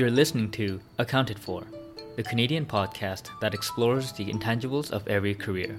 [0.00, 1.62] You're listening to Accounted For,
[2.16, 5.78] the Canadian podcast that explores the intangibles of every career.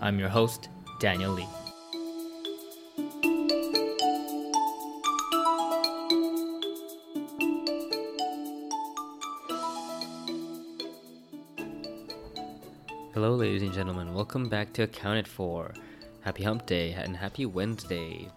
[0.00, 0.68] I'm your host,
[1.00, 1.48] Daniel Lee.
[13.12, 14.14] Hello, ladies and gentlemen.
[14.14, 15.74] Welcome back to Accounted For.
[16.20, 18.28] Happy Hump Day and happy Wednesday.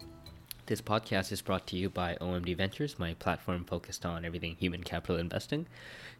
[0.66, 4.82] This podcast is brought to you by OMD Ventures, my platform focused on everything human
[4.82, 5.68] capital investing.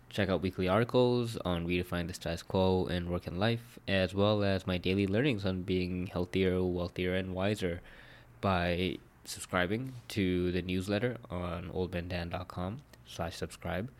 [0.08, 4.44] Check out weekly articles on redefining the status quo in work and life, as well
[4.44, 7.80] as my daily learnings on being healthier, wealthier, and wiser
[8.40, 13.90] by subscribing to the newsletter on oldmandan.com slash subscribe.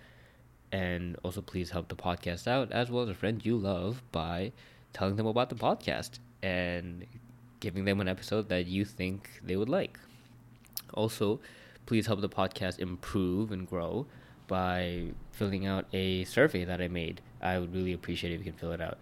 [0.71, 4.53] And also please help the podcast out, as well as a friend you love, by
[4.93, 7.05] telling them about the podcast and
[7.59, 9.99] giving them an episode that you think they would like.
[10.95, 11.41] Also,
[11.87, 14.07] please help the podcast improve and grow
[14.47, 17.21] by filling out a survey that I made.
[17.43, 18.99] I would really appreciate it if you can fill it out.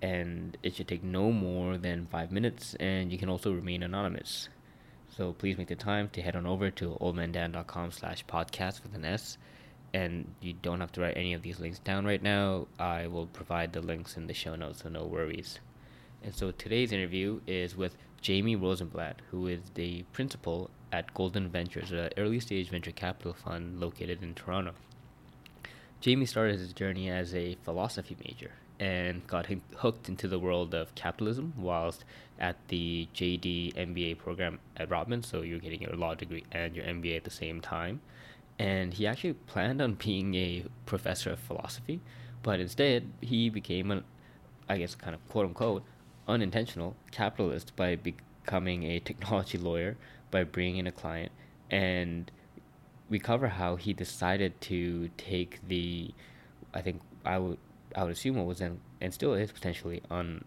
[0.00, 4.48] And it should take no more than five minutes, and you can also remain anonymous.
[5.16, 9.04] So please make the time to head on over to oldmandan.com slash podcast with an
[9.04, 9.38] S.
[9.94, 12.68] And you don't have to write any of these links down right now.
[12.78, 15.58] I will provide the links in the show notes, so no worries.
[16.22, 21.92] And so today's interview is with Jamie Rosenblatt, who is the principal at Golden Ventures,
[21.92, 24.72] an early stage venture capital fund located in Toronto.
[26.00, 30.94] Jamie started his journey as a philosophy major and got hooked into the world of
[30.94, 32.04] capitalism whilst
[32.38, 35.24] at the JD MBA program at Rotman.
[35.24, 38.00] So you're getting your law degree and your MBA at the same time.
[38.58, 42.00] And he actually planned on being a professor of philosophy,
[42.42, 44.04] but instead he became an,
[44.68, 45.82] I guess, kind of quote unquote,
[46.28, 49.96] unintentional capitalist by becoming a technology lawyer
[50.30, 51.32] by bringing in a client
[51.70, 52.30] and
[53.10, 56.12] we cover how he decided to take the
[56.74, 57.58] I think I would
[57.96, 60.44] I would assume it was then and still is potentially un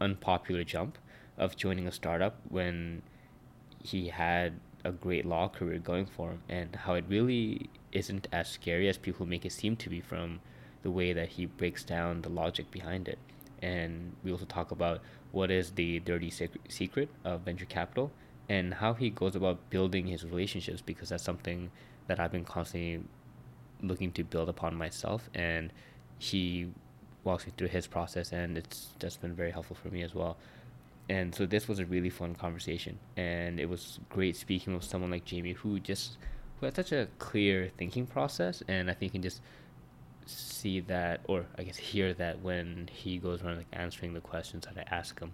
[0.00, 0.98] unpopular jump
[1.38, 3.02] of joining a startup when
[3.82, 4.54] he had
[4.84, 8.98] a great law career going for him and how it really isn't as scary as
[8.98, 10.40] people make it seem to be from
[10.82, 13.18] the way that he breaks down the logic behind it.
[13.62, 15.00] And we also talk about
[15.32, 16.30] what is the dirty
[16.68, 18.12] secret of venture capital
[18.48, 21.70] and how he goes about building his relationships because that's something
[22.06, 23.02] that I've been constantly
[23.82, 25.72] looking to build upon myself and
[26.18, 26.70] he
[27.22, 30.36] walks me through his process and it's just been very helpful for me as well.
[31.08, 35.10] And so this was a really fun conversation and it was great speaking with someone
[35.10, 36.18] like Jamie who just
[36.60, 39.40] who has such a clear thinking process and I think you can just
[40.26, 44.66] see that or I guess hear that when he goes around like answering the questions
[44.66, 45.32] that I ask him.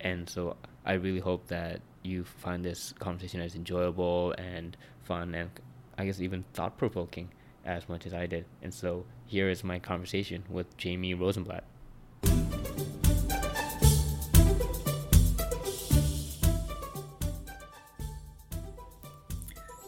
[0.00, 5.50] And so I really hope that you find this conversation as enjoyable and fun and
[5.98, 7.28] I guess even thought provoking
[7.64, 8.46] as much as I did.
[8.62, 11.64] And so here is my conversation with Jamie Rosenblatt.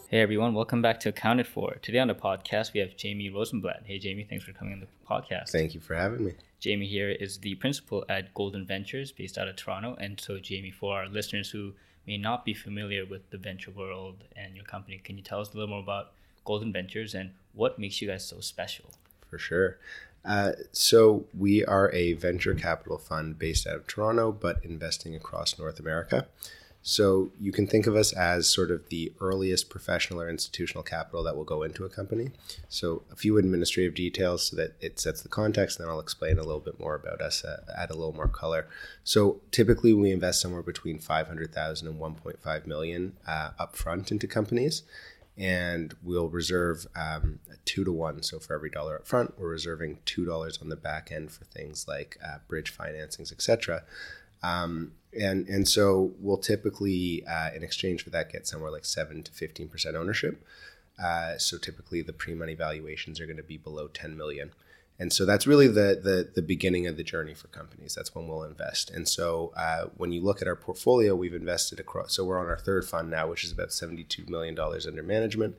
[0.07, 1.77] Hey everyone, welcome back to Accounted For.
[1.81, 3.81] Today on the podcast, we have Jamie Rosenblatt.
[3.85, 5.49] Hey Jamie, thanks for coming on the podcast.
[5.49, 6.33] Thank you for having me.
[6.59, 9.97] Jamie here is the principal at Golden Ventures based out of Toronto.
[9.99, 11.73] And so, Jamie, for our listeners who
[12.05, 15.53] may not be familiar with the venture world and your company, can you tell us
[15.53, 16.11] a little more about
[16.45, 18.91] Golden Ventures and what makes you guys so special?
[19.29, 19.77] For sure.
[20.25, 25.59] Uh, so, we are a venture capital fund based out of Toronto, but investing across
[25.59, 26.27] North America.
[26.85, 31.23] So you can think of us as sort of the earliest professional or institutional capital
[31.23, 32.31] that will go into a company.
[32.67, 36.37] So a few administrative details so that it sets the context, and then I'll explain
[36.37, 38.67] a little bit more about us, uh, add a little more color.
[39.05, 44.83] So typically we invest somewhere between 500,000 and 1.5 million uh, upfront into companies.
[45.35, 48.21] And we'll reserve um, two to one.
[48.21, 51.43] So for every dollar up front, we're reserving two dollars on the back end for
[51.45, 53.83] things like uh, bridge financings, etc.
[54.43, 59.23] Um, and and so we'll typically uh, in exchange for that get somewhere like seven
[59.23, 60.43] to fifteen percent ownership.
[61.03, 64.51] Uh, so typically the pre-money valuations are going to be below ten million,
[64.99, 67.95] and so that's really the the the beginning of the journey for companies.
[67.95, 68.91] That's when we'll invest.
[68.91, 72.13] And so uh, when you look at our portfolio, we've invested across.
[72.15, 75.55] So we're on our third fund now, which is about seventy-two million dollars under management.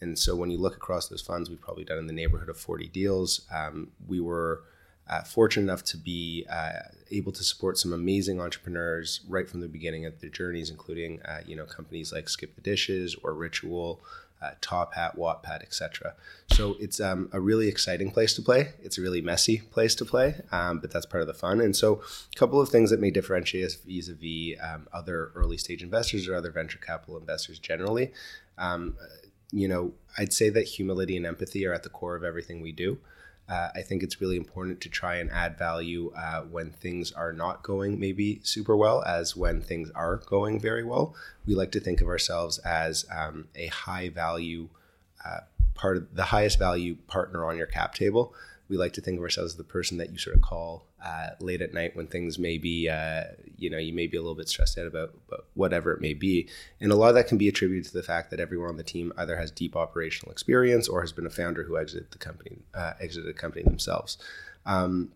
[0.00, 2.56] And so when you look across those funds, we've probably done in the neighborhood of
[2.56, 3.42] forty deals.
[3.54, 4.64] Um, we were
[5.08, 6.72] uh, fortunate enough to be uh,
[7.10, 11.40] able to support some amazing entrepreneurs right from the beginning of their journeys, including uh,
[11.46, 14.00] you know companies like Skip the Dishes or Ritual,
[14.42, 16.14] uh, Top Hat, Wattpad, etc.
[16.48, 18.72] So it's um, a really exciting place to play.
[18.82, 21.60] It's a really messy place to play, um, but that's part of the fun.
[21.60, 22.02] And so
[22.34, 26.34] a couple of things that may differentiate us vis-a-vis um, other early stage investors or
[26.34, 28.12] other venture capital investors generally.
[28.58, 28.96] Um,
[29.52, 32.72] you know, I'd say that humility and empathy are at the core of everything we
[32.72, 32.98] do.
[33.48, 37.32] Uh, I think it's really important to try and add value uh, when things are
[37.32, 41.14] not going maybe super well, as when things are going very well.
[41.44, 44.68] We like to think of ourselves as um, a high value
[45.24, 45.40] uh,
[45.74, 48.34] part of the highest value partner on your cap table
[48.72, 51.28] we like to think of ourselves as the person that you sort of call uh,
[51.40, 53.24] late at night when things may be, uh,
[53.62, 56.14] you know, you may be a little bit stressed out about, about, whatever it may
[56.14, 56.48] be.
[56.80, 58.82] And a lot of that can be attributed to the fact that everyone on the
[58.82, 62.58] team either has deep operational experience or has been a founder who exited the company,
[62.74, 64.18] uh, exited the company themselves.
[64.66, 65.12] Um,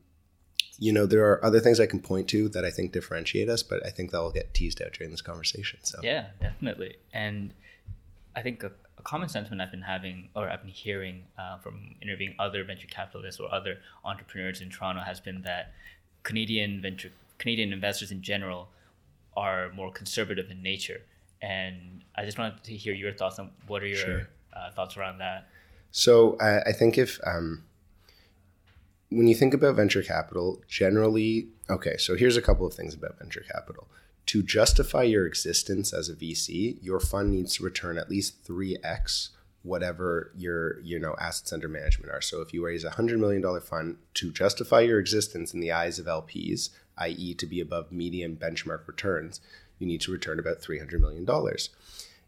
[0.79, 3.63] you know, there are other things I can point to that I think differentiate us,
[3.63, 5.81] but I think that will get teased out during this conversation.
[5.83, 6.97] So yeah, definitely.
[7.13, 7.53] And
[8.35, 8.73] I think a,
[9.03, 13.41] common sentiment I've been having or I've been hearing uh, from interviewing other venture capitalists
[13.41, 15.73] or other entrepreneurs in Toronto has been that
[16.25, 18.69] Canadian venture Canadian investors in general
[19.37, 21.03] are more conservative in nature.
[21.43, 24.29] And I just wanted to hear your thoughts on what are your sure.
[24.55, 25.49] uh, thoughts around that.
[25.91, 27.65] So I, I think if um,
[29.11, 31.97] when you think about venture capital, generally, okay.
[31.99, 33.89] So here's a couple of things about venture capital
[34.27, 39.31] to justify your existence as a VC, your fund needs to return at least 3x
[39.67, 42.21] whatever your you know assets under management are.
[42.21, 45.73] So if you raise a hundred million dollar fund to justify your existence in the
[45.73, 49.41] eyes of LPs, i.e., to be above median benchmark returns,
[49.79, 51.71] you need to return about three hundred million dollars.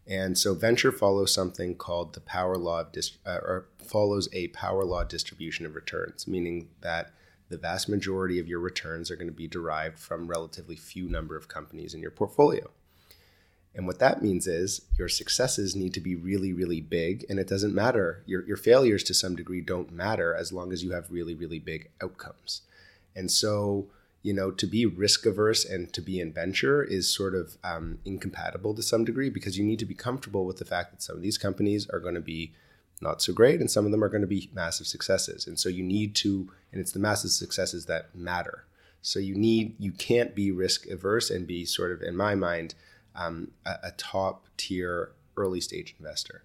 [0.06, 4.49] And so venture follows something called the power law of dis- uh, or follows a
[4.49, 7.11] power law distribution of returns, meaning that
[7.50, 11.37] the vast majority of your returns are going to be derived from relatively few number
[11.37, 12.71] of companies in your portfolio.
[13.75, 17.25] And what that means is your successes need to be really, really big.
[17.29, 18.23] And it doesn't matter.
[18.26, 21.59] Your, your failures to some degree don't matter as long as you have really, really
[21.59, 22.62] big outcomes.
[23.14, 23.87] And so,
[24.29, 27.99] you know, to be risk averse and to be in venture is sort of um,
[28.05, 31.17] incompatible to some degree because you need to be comfortable with the fact that some
[31.17, 32.53] of these companies are going to be
[33.01, 35.47] not so great, and some of them are going to be massive successes.
[35.47, 38.67] And so you need to, and it's the massive successes that matter.
[39.01, 42.75] So you need, you can't be risk averse and be sort of, in my mind,
[43.15, 46.43] um, a, a top tier early stage investor.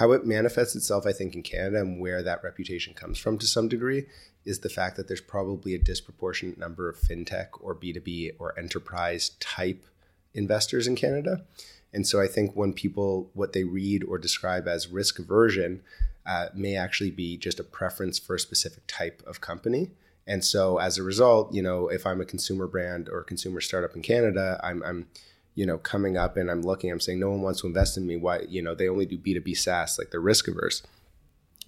[0.00, 3.46] How it manifests itself, I think, in Canada and where that reputation comes from to
[3.46, 4.06] some degree
[4.46, 9.32] is the fact that there's probably a disproportionate number of fintech or B2B or enterprise
[9.40, 9.84] type
[10.32, 11.44] investors in Canada.
[11.92, 15.82] And so I think when people, what they read or describe as risk aversion,
[16.24, 19.90] uh, may actually be just a preference for a specific type of company.
[20.26, 23.60] And so as a result, you know, if I'm a consumer brand or a consumer
[23.60, 25.08] startup in Canada, I'm, I'm
[25.54, 28.06] you know, coming up and I'm looking, I'm saying no one wants to invest in
[28.06, 28.16] me.
[28.16, 30.82] Why, you know, they only do B2B SaaS, like they're risk averse.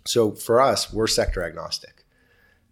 [0.05, 2.03] So for us, we're sector agnostic.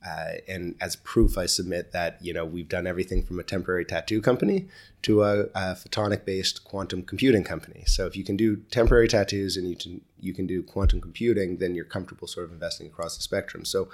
[0.06, 3.84] Uh, and as proof, I submit that you know we've done everything from a temporary
[3.84, 4.66] tattoo company
[5.02, 7.84] to a, a photonic-based quantum computing company.
[7.86, 11.58] So if you can do temporary tattoos and you can you can do quantum computing,
[11.58, 13.66] then you're comfortable sort of investing across the spectrum.
[13.66, 13.88] So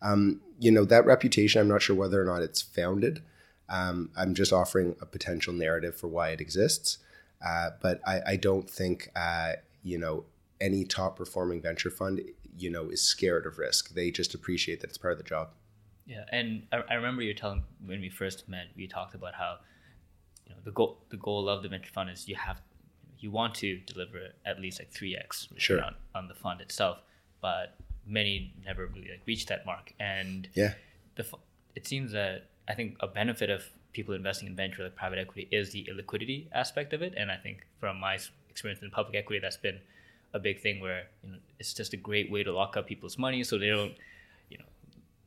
[0.00, 1.60] um, you know that reputation.
[1.60, 3.22] I'm not sure whether or not it's founded.
[3.70, 6.98] Um, I'm just offering a potential narrative for why it exists,
[7.44, 9.52] uh, but I, I, don't think uh,
[9.84, 10.24] you know
[10.60, 12.20] any top performing venture fund
[12.58, 13.94] you know is scared of risk.
[13.94, 15.50] They just appreciate that it's part of the job.
[16.06, 19.58] Yeah, and I, I remember you telling when we first met, we talked about how
[20.46, 22.60] you know the goal the goal of the venture fund is you have
[23.20, 25.82] you want to deliver at least like three x sure.
[25.82, 26.98] on, on the fund itself,
[27.40, 29.92] but many never really like reach that mark.
[30.00, 30.74] And yeah,
[31.16, 31.26] the
[31.76, 35.48] it seems that I think a benefit of people investing in venture like private equity
[35.50, 39.40] is the illiquidity aspect of it, and I think from my experience in public equity,
[39.40, 39.80] that's been
[40.32, 43.18] a big thing where you know it's just a great way to lock up people's
[43.18, 43.94] money so they don't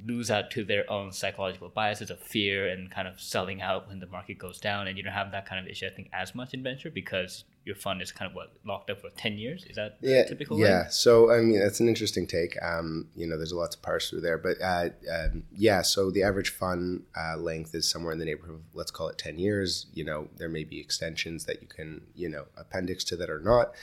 [0.05, 3.99] lose out to their own psychological biases of fear and kind of selling out when
[3.99, 6.35] the market goes down and you don't have that kind of issue I think as
[6.35, 9.63] much in venture because your fund is kind of what locked up for 10 years?
[9.69, 10.83] Is that yeah, typical yeah.
[10.83, 10.87] Way?
[10.89, 12.57] so i mean that's an interesting take.
[12.61, 16.11] Um, you know there's a lot to parse through there but uh, um, yeah so
[16.11, 19.37] the average fund uh, length is somewhere in the neighborhood of let's call it 10
[19.39, 19.87] years.
[19.93, 23.39] You know there may be extensions that you can you know appendix to that or
[23.39, 23.73] not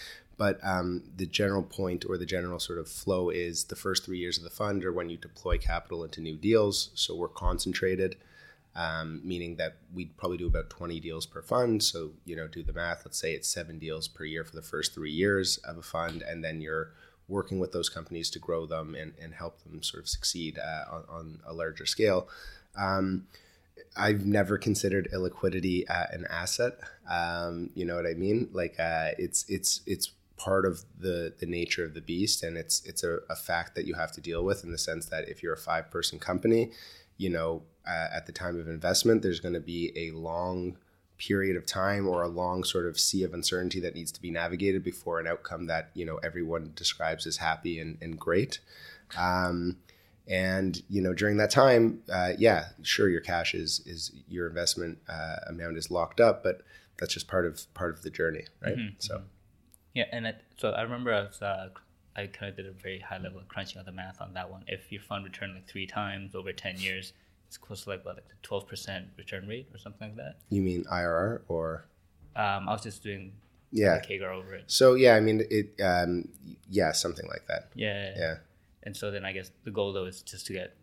[0.40, 4.16] but um, the general point or the general sort of flow is the first three
[4.16, 6.92] years of the fund are when you deploy capital into new deals.
[6.94, 8.16] So we're concentrated,
[8.74, 11.82] um, meaning that we'd probably do about 20 deals per fund.
[11.82, 13.02] So, you know, do the math.
[13.04, 16.22] Let's say it's seven deals per year for the first three years of a fund.
[16.22, 16.92] And then you're
[17.28, 20.84] working with those companies to grow them and, and help them sort of succeed uh,
[20.90, 22.30] on, on, a larger scale.
[22.78, 23.26] Um,
[23.94, 26.78] I've never considered illiquidity uh, an asset.
[27.10, 28.48] Um, you know what I mean?
[28.52, 32.82] Like uh, it's it's it's part of the the nature of the beast and it's
[32.86, 35.42] it's a, a fact that you have to deal with in the sense that if
[35.42, 36.72] you're a five person company
[37.18, 40.78] you know uh, at the time of investment there's going to be a long
[41.18, 44.30] period of time or a long sort of sea of uncertainty that needs to be
[44.30, 48.60] navigated before an outcome that you know everyone describes as happy and, and great.
[49.18, 49.76] Um,
[50.26, 54.96] and you know during that time uh, yeah sure your cash is is your investment
[55.08, 56.62] uh, amount is locked up but
[56.98, 58.76] that's just part of part of the journey right?
[58.76, 58.94] Mm-hmm.
[58.98, 59.22] so
[59.94, 61.68] Yeah, and it, so I remember I was uh,
[62.16, 64.64] I kind of did a very high level crunching out the math on that one.
[64.66, 67.12] If your fund returned like three times over ten years,
[67.48, 70.36] it's close to like what like the twelve percent return rate or something like that.
[70.48, 71.86] you mean irr or
[72.36, 73.32] Um, I was just doing
[73.72, 74.64] yeah CAGR over it.
[74.66, 76.28] so yeah i mean it um,
[76.68, 78.34] yeah something like that Yeah, yeah
[78.82, 80.74] And so then I guess the goal though is just to get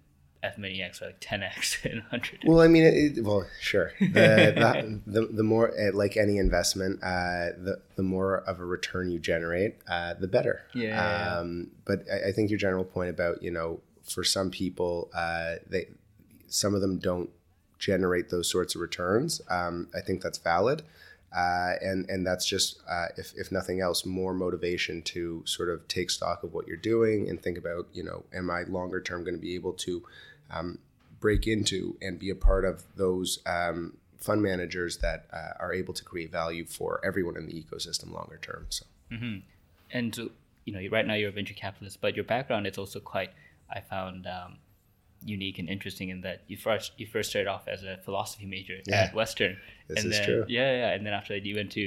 [0.44, 2.40] F many X or like ten X in hundred.
[2.46, 3.92] Well, I mean, it, well, sure.
[4.00, 4.08] The,
[5.06, 9.10] the, the, the more, uh, like any investment, uh, the, the more of a return
[9.10, 10.64] you generate, uh, the better.
[10.74, 11.38] Yeah.
[11.40, 15.56] Um, but I, I think your general point about, you know, for some people, uh,
[15.70, 15.88] they,
[16.48, 17.30] some of them don't
[17.80, 19.42] generate those sorts of returns.
[19.50, 20.84] Um, I think that's valid.
[21.36, 25.86] Uh, and and that's just uh, if, if nothing else more motivation to sort of
[25.88, 29.24] take stock of what you're doing and think about you know am I longer term
[29.24, 30.04] going to be able to
[30.50, 30.80] um,
[31.20, 35.94] break into and be a part of those um, fund managers that uh, are able
[35.94, 38.86] to create value for everyone in the ecosystem longer term so.
[39.92, 40.18] And
[40.68, 43.32] you know right now you're a venture capitalist but your background is also quite
[43.74, 44.58] i found um,
[45.26, 48.78] unique and interesting in that you first you first started off as a philosophy major
[48.86, 49.04] Yeah.
[49.04, 49.58] at western
[49.88, 50.46] This and is then true.
[50.48, 51.82] yeah yeah and then after that you went to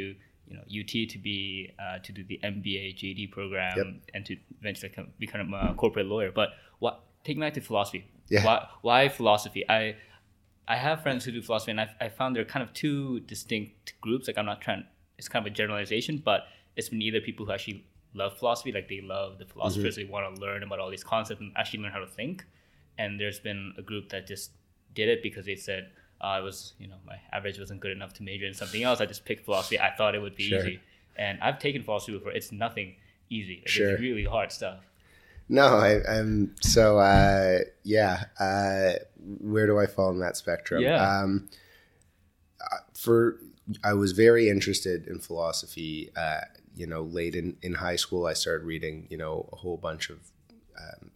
[0.49, 3.87] you know ut to be uh, to do the mba jd program Yep.
[4.15, 8.05] and to eventually become, become a corporate lawyer but what take me back to philosophy
[8.29, 8.45] Yeah.
[8.45, 9.97] why, why philosophy i
[10.69, 13.19] I have friends who do philosophy, and I, I found there are kind of two
[13.21, 14.29] distinct groups.
[14.29, 14.85] Like I'm not trying,
[15.19, 16.43] it's kind of a generalization, but
[16.77, 17.85] it's been either people who actually
[18.15, 21.41] love philosophy, like they love the philosophers, they want to learn about all these concepts
[21.41, 22.45] and actually learn how to think.
[23.01, 24.47] And there's been a group that just
[24.99, 25.83] did it because they said
[26.21, 29.01] uh, I was, you know, my average wasn't good enough to major in something else.
[29.01, 29.79] I just picked philosophy.
[29.89, 30.59] I thought it would be Sure.
[30.61, 30.77] easy,
[31.17, 32.33] and I've taken philosophy before.
[32.41, 32.89] It's nothing
[33.31, 33.57] easy.
[33.63, 33.91] Like, Sure.
[33.93, 34.81] It's really hard stuff.
[35.61, 37.59] no I, i'm so uh,
[37.97, 38.17] yeah
[38.49, 38.93] uh,
[39.51, 40.99] where do i fall in that spectrum Yeah.
[41.07, 41.31] um,
[42.61, 43.19] uh, for
[43.91, 46.43] i was very interested in philosophy uh,
[46.81, 50.05] you know late in, in high school i started reading you know a whole bunch
[50.15, 50.19] of
[50.83, 51.11] um,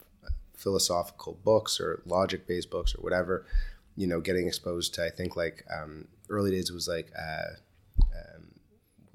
[0.65, 3.47] philosophical books or logic based books or whatever
[3.97, 7.53] you know getting exposed to i think like um, early days was like uh,
[8.17, 8.45] um,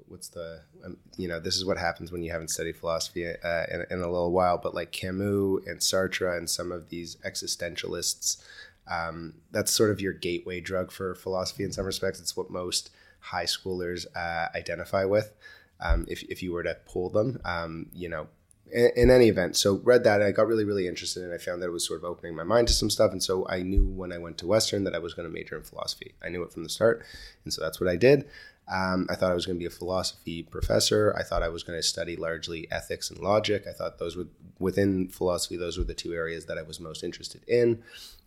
[0.08, 3.64] what's the um, you know this is what happens when you haven't studied philosophy uh,
[3.70, 8.42] in, in a little while but like camus and sartre and some of these existentialists
[8.90, 12.20] um, that's sort of your gateway drug for philosophy in some respects.
[12.20, 12.90] It's what most
[13.20, 15.32] high schoolers uh, identify with
[15.80, 18.28] um, if, if you were to pull them um, you know
[18.72, 21.62] in, any event so read that and i got really really interested and i found
[21.62, 23.86] that it was sort of opening my mind to some stuff and so i knew
[23.86, 26.42] when i went to western that i was going to major in philosophy i knew
[26.42, 27.04] it from the start
[27.44, 28.26] and so that's what i did
[28.70, 31.14] um, I thought I was going to be a philosophy professor.
[31.18, 33.64] I thought I was going to study largely ethics and logic.
[33.68, 34.28] I thought those were
[34.60, 37.82] within philosophy; those were the two areas that I was most interested in.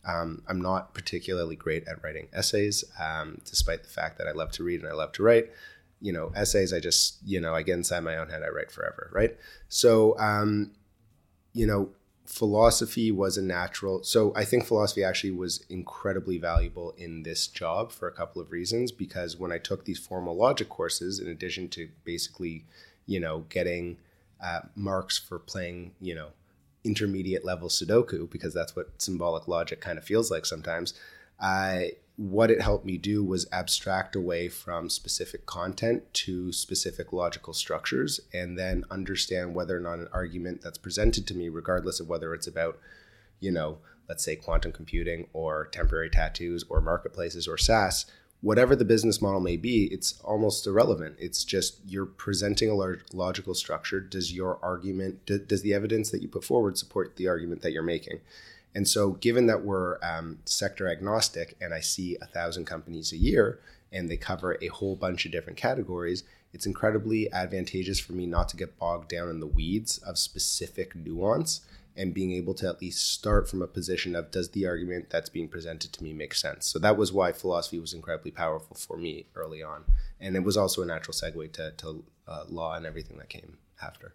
[0.05, 4.51] Um, I'm not particularly great at writing essays, um, despite the fact that I love
[4.53, 5.50] to read and I love to write.
[6.03, 8.43] You know, essays I just you know I get inside my own head.
[8.43, 9.36] I write forever, right?
[9.69, 10.72] So, um,
[11.53, 11.89] you know,
[12.25, 17.91] philosophy was a natural so i think philosophy actually was incredibly valuable in this job
[17.91, 21.67] for a couple of reasons because when i took these formal logic courses in addition
[21.67, 22.63] to basically
[23.05, 23.98] you know getting
[24.41, 26.29] uh, marks for playing you know
[26.86, 30.93] intermediate level sudoku because that's what symbolic logic kind of feels like sometimes
[31.39, 37.53] I what it helped me do was abstract away from specific content to specific logical
[37.53, 42.08] structures and then understand whether or not an argument that's presented to me regardless of
[42.08, 42.77] whether it's about
[43.39, 48.05] you know let's say quantum computing or temporary tattoos or marketplaces or SaaS
[48.43, 51.15] whatever the business model may be it's almost irrelevant.
[51.17, 54.01] It's just you're presenting a large logical structure.
[54.01, 57.84] Does your argument does the evidence that you put forward support the argument that you're
[57.84, 58.20] making
[58.75, 63.18] and so, given that we're um, sector agnostic and I see a thousand companies a
[63.18, 63.60] year
[63.92, 68.50] and they cover a whole bunch of different categories, it's incredibly advantageous for me not
[68.50, 71.62] to get bogged down in the weeds of specific nuance
[71.96, 75.30] and being able to at least start from a position of does the argument that's
[75.30, 76.65] being presented to me make sense?
[76.65, 79.84] So, that was why philosophy was incredibly powerful for me early on.
[80.20, 83.58] And it was also a natural segue to, to uh, law and everything that came
[83.84, 84.13] after.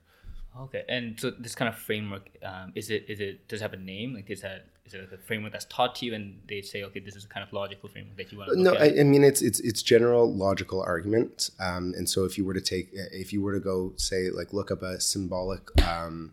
[0.60, 3.72] Okay, and so this kind of framework um, is it is it does it have
[3.72, 4.14] a name?
[4.14, 6.82] Like is that is it like a framework that's taught to you, and they say,
[6.82, 9.00] okay, this is a kind of logical framework that you want to No, look I?
[9.00, 12.60] I mean it's it's it's general logical argument, um, and so if you were to
[12.60, 16.32] take if you were to go say like look up a symbolic um,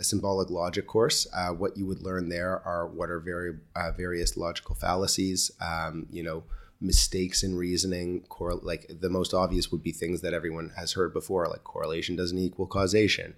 [0.00, 3.92] a symbolic logic course, uh, what you would learn there are what are very uh,
[3.92, 6.42] various logical fallacies, um, you know,
[6.80, 8.22] mistakes in reasoning.
[8.28, 12.16] Cor- like the most obvious would be things that everyone has heard before, like correlation
[12.16, 13.34] doesn't equal causation.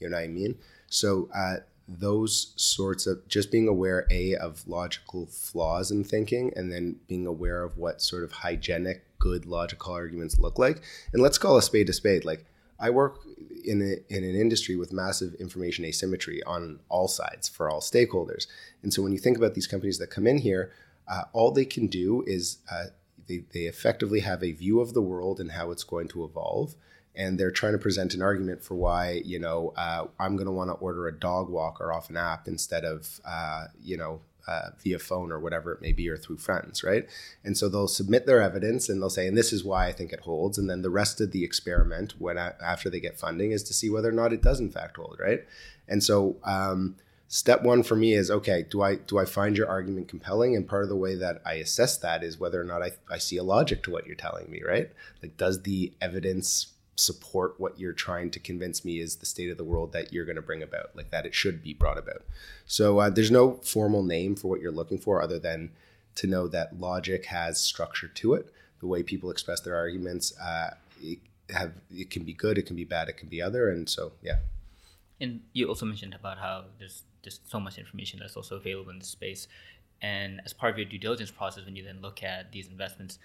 [0.00, 0.56] You know what I mean?
[0.88, 1.56] So uh,
[1.88, 7.26] those sorts of just being aware a of logical flaws in thinking, and then being
[7.26, 10.82] aware of what sort of hygienic, good logical arguments look like.
[11.12, 12.24] And let's call a spade a spade.
[12.24, 12.44] Like
[12.78, 13.20] I work
[13.64, 18.46] in a, in an industry with massive information asymmetry on all sides for all stakeholders.
[18.82, 20.72] And so when you think about these companies that come in here,
[21.08, 22.86] uh, all they can do is uh,
[23.26, 26.74] they, they effectively have a view of the world and how it's going to evolve.
[27.14, 30.52] And they're trying to present an argument for why, you know, uh, I'm going to
[30.52, 34.70] want to order a dog walker off an app instead of, uh, you know, uh,
[34.82, 37.08] via phone or whatever it may be, or through friends, right?
[37.42, 40.12] And so they'll submit their evidence and they'll say, and this is why I think
[40.12, 40.56] it holds.
[40.56, 43.90] And then the rest of the experiment, when after they get funding, is to see
[43.90, 45.44] whether or not it does in fact hold, right?
[45.88, 46.96] And so um,
[47.28, 50.54] step one for me is okay do i do i find your argument compelling?
[50.54, 53.18] And part of the way that i assess that is whether or not i, I
[53.18, 54.90] see a logic to what you're telling me right?
[55.22, 59.58] Like does the evidence support what you're trying to convince me is the state of
[59.58, 62.22] the world that you're going to bring about like that it should be brought about?
[62.66, 65.72] So uh, there's no formal name for what you're looking for other than
[66.14, 68.50] to know that logic has structure to it.
[68.80, 71.18] The way people express their arguments uh, it
[71.50, 74.12] have it can be good it can be bad it can be other and so
[74.22, 74.38] yeah
[75.20, 78.98] and you also mentioned about how there's just so much information that's also available in
[78.98, 79.48] the space.
[80.02, 83.18] And as part of your due diligence process, when you then look at these investments,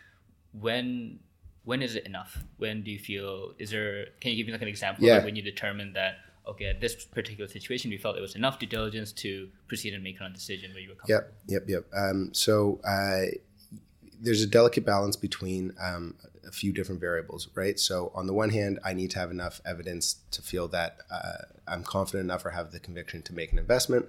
[0.53, 1.19] when
[1.63, 2.43] when is it enough?
[2.57, 4.07] When do you feel is there?
[4.19, 5.17] Can you give me like an example yeah.
[5.17, 6.15] of when you determined that
[6.48, 10.03] okay, at this particular situation, we felt it was enough due diligence to proceed and
[10.03, 11.27] make a decision where you were comfortable?
[11.48, 12.00] Yep, yep, yep.
[12.00, 13.38] Um, so uh,
[14.19, 17.79] there's a delicate balance between um, a few different variables, right?
[17.79, 21.45] So on the one hand, I need to have enough evidence to feel that uh,
[21.67, 24.07] I'm confident enough or have the conviction to make an investment,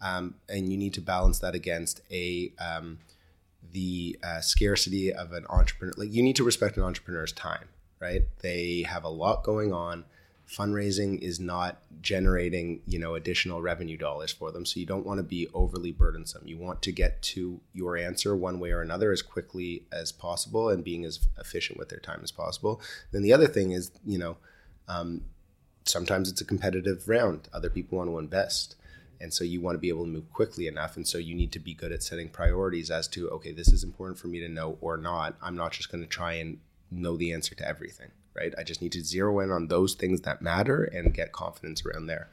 [0.00, 2.98] um, and you need to balance that against a um,
[3.72, 5.94] the uh, scarcity of an entrepreneur.
[5.96, 7.68] Like you need to respect an entrepreneur's time,
[8.00, 8.22] right?
[8.40, 10.04] They have a lot going on
[10.48, 14.66] fundraising is not generating you know additional revenue dollars for them.
[14.66, 16.46] So you don't want to be overly burdensome.
[16.46, 20.68] You want to get to your answer one way or another as quickly as possible
[20.68, 22.80] and being as efficient with their time as possible.
[23.12, 24.36] Then the other thing is you know
[24.88, 25.22] um,
[25.84, 27.48] sometimes it's a competitive round.
[27.52, 28.76] Other people want to invest
[29.20, 30.96] and so you want to be able to move quickly enough.
[30.96, 33.82] And so you need to be good at setting priorities as to okay this is
[33.82, 35.36] important for me to know or not.
[35.40, 36.58] I'm not just going to try and
[36.90, 38.52] know the answer to everything right?
[38.58, 42.06] I just need to zero in on those things that matter and get confidence around
[42.06, 42.28] there.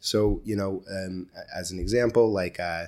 [0.00, 2.86] So, you know, um, as an example, like uh,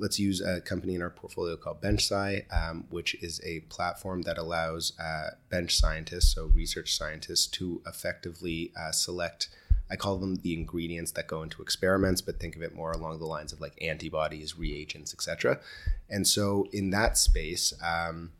[0.00, 4.38] let's use a company in our portfolio called BenchSci, um, which is a platform that
[4.38, 9.48] allows uh, bench scientists, so research scientists, to effectively uh, select.
[9.90, 13.18] I call them the ingredients that go into experiments, but think of it more along
[13.18, 15.60] the lines of like antibodies, reagents, etc.
[16.08, 18.30] And so, in that space, um,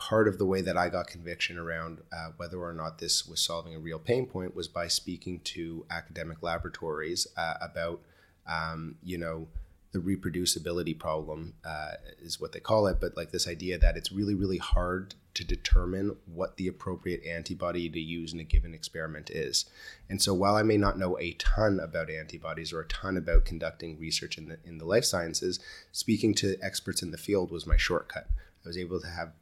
[0.00, 3.38] part of the way that I got conviction around uh, whether or not this was
[3.38, 8.00] solving a real pain point was by speaking to academic laboratories uh, about,
[8.46, 9.46] um, you know,
[9.92, 14.10] the reproducibility problem uh, is what they call it, but like this idea that it's
[14.10, 19.28] really, really hard to determine what the appropriate antibody to use in a given experiment
[19.28, 19.66] is.
[20.08, 23.44] And so while I may not know a ton about antibodies or a ton about
[23.44, 25.60] conducting research in the in the life sciences,
[25.92, 28.28] speaking to experts in the field was my shortcut.
[28.64, 29.32] I was able to have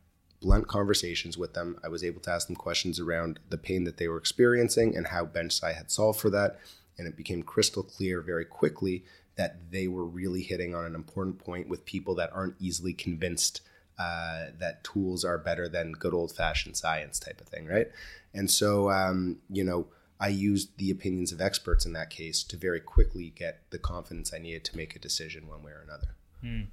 [0.41, 1.79] blunt conversations with them.
[1.83, 5.09] I was able to ask them questions around the pain that they were experiencing and
[5.09, 6.59] how BenchSci had solved for that.
[6.97, 9.05] And it became crystal clear very quickly
[9.37, 13.61] that they were really hitting on an important point with people that aren't easily convinced
[13.99, 17.89] uh, that tools are better than good old fashioned science type of thing, right?
[18.35, 19.87] And so, um, you know,
[20.21, 24.33] I used the opinions of experts in that case to very quickly get the confidence
[24.33, 26.15] I needed to make a decision one way or another.
[26.41, 26.71] Hmm.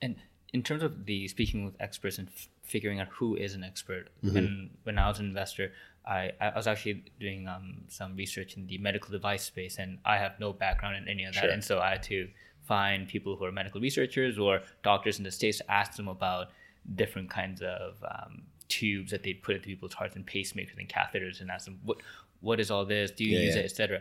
[0.00, 0.16] And
[0.52, 2.30] in terms of the speaking with experts and
[2.66, 4.34] figuring out who is an expert, mm-hmm.
[4.34, 5.72] when when I was an investor,
[6.06, 10.18] I, I was actually doing um, some research in the medical device space, and I
[10.18, 11.50] have no background in any of that, sure.
[11.50, 12.28] and so I had to
[12.62, 16.48] find people who are medical researchers or doctors in the states to ask them about
[16.94, 21.40] different kinds of um, tubes that they put into people's hearts and pacemakers and catheters,
[21.40, 21.98] and ask them what
[22.40, 23.10] what is all this?
[23.10, 23.62] Do you yeah, use yeah.
[23.62, 24.00] it, etc.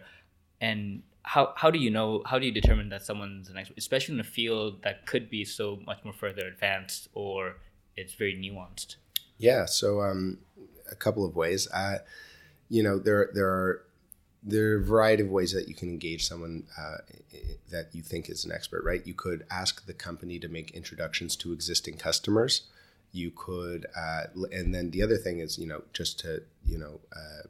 [0.62, 4.14] And how how do you know how do you determine that someone's an expert especially
[4.14, 7.56] in a field that could be so much more further advanced or
[7.96, 8.96] it's very nuanced.
[9.38, 10.40] Yeah so um,
[10.92, 11.68] a couple of ways.
[11.72, 12.00] Uh,
[12.70, 13.86] you know there there are
[14.44, 16.98] there are a variety of ways that you can engage someone uh,
[17.72, 19.06] that you think is an expert right?
[19.06, 22.64] You could ask the company to make introductions to existing customers.
[23.12, 27.00] You could uh, and then the other thing is you know just to you know
[27.16, 27.48] uh,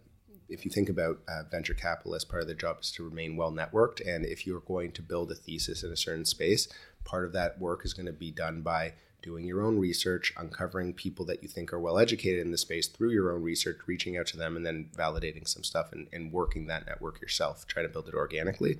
[0.49, 3.51] if you think about uh, venture capitalists, part of their job is to remain well
[3.51, 4.05] networked.
[4.05, 6.67] And if you're going to build a thesis in a certain space,
[7.03, 8.93] part of that work is going to be done by
[9.25, 12.87] doing your own research, uncovering people that you think are well educated in the space
[12.87, 16.31] through your own research, reaching out to them, and then validating some stuff and, and
[16.31, 18.77] working that network yourself, trying to build it organically.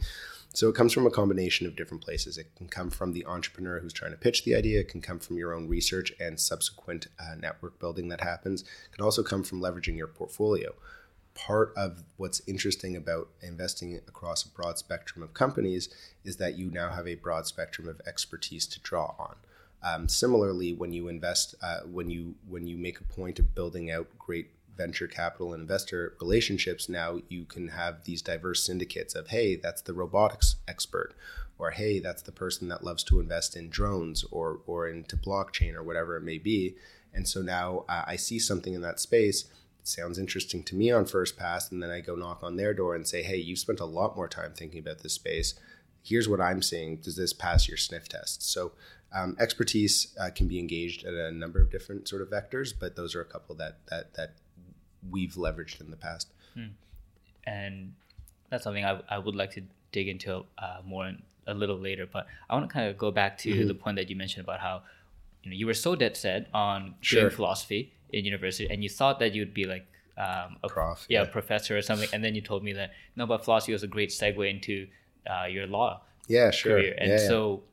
[0.53, 2.38] So it comes from a combination of different places.
[2.38, 4.81] It can come from the entrepreneur who's trying to pitch the idea.
[4.81, 8.62] It can come from your own research and subsequent uh, network building that happens.
[8.62, 10.73] It can also come from leveraging your portfolio
[11.36, 15.89] part of what's interesting about investing across a broad spectrum of companies
[16.23, 19.36] is that you now have a broad spectrum of expertise to draw on.
[19.86, 23.91] Um, similarly, when you invest, uh, when you when you make a point of building
[23.91, 29.28] out great venture capital and investor relationships, now you can have these diverse syndicates of
[29.28, 31.13] hey, that's the robotics expert,
[31.60, 35.76] or hey, that's the person that loves to invest in drones or or into blockchain
[35.76, 36.76] or whatever it may be.
[37.13, 39.45] And so now uh, I see something in that space.
[39.84, 42.95] Sounds interesting to me on first pass and then i go knock on their door
[42.95, 45.54] and say hey you spent a lot more time thinking about this space.
[46.02, 46.98] Here's what i'm seeing.
[46.98, 48.41] Does this pass your sniff test?
[48.52, 48.71] So
[49.15, 52.95] um, expertise uh, can be engaged at a number of different sort of vectors but
[52.95, 54.34] those are a couple that that that
[55.10, 56.67] we've leveraged in the past hmm.
[57.47, 57.93] and
[58.49, 62.08] that's something I, I would like to dig into uh, more in, a little later
[62.12, 63.67] but i want to kind of go back to mm-hmm.
[63.67, 64.82] the point that you mentioned about how
[65.43, 67.21] you know you were so dead set on sure.
[67.21, 69.86] doing philosophy in university and you thought that you'd be like
[70.17, 72.91] um, a prof, yeah, yeah, a professor or something, and then you told me that
[73.17, 74.88] no, but philosophy was a great segue into
[75.30, 76.95] uh, your law yeah sure career.
[76.97, 77.63] and yeah, so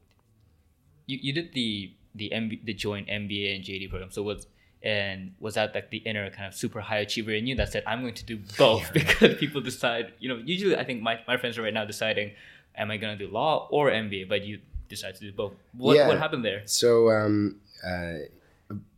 [1.07, 4.11] you, you did the the MB, the joint MBA and JD program.
[4.11, 4.47] So was
[4.83, 7.85] and was that like the inner kind of super high achiever in you that said
[7.87, 8.91] I'm going to do both yeah.
[8.93, 12.33] because people decide you know usually I think my, my friends are right now deciding
[12.77, 15.53] am I going to do law or MBA but you decide to do both.
[15.77, 16.09] What yeah.
[16.09, 16.63] what happened there?
[16.67, 18.27] So um uh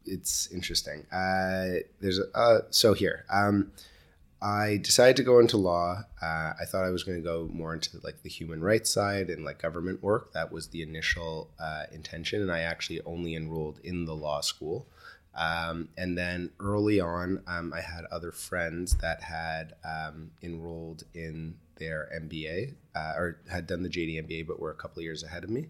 [0.06, 1.06] it's interesting.
[1.12, 3.24] Uh, there's uh, so here.
[3.30, 3.72] Um,
[4.44, 6.02] I decided to go into law.
[6.20, 9.30] Uh, I thought I was going to go more into like the human rights side
[9.30, 10.34] and like government work.
[10.34, 14.86] That was the initial uh, intention, and I actually only enrolled in the law school.
[15.34, 21.56] Um, and then early on, um, I had other friends that had um, enrolled in
[21.76, 25.42] their MBA uh, or had done the JD MBA, but were a couple years ahead
[25.42, 25.68] of me.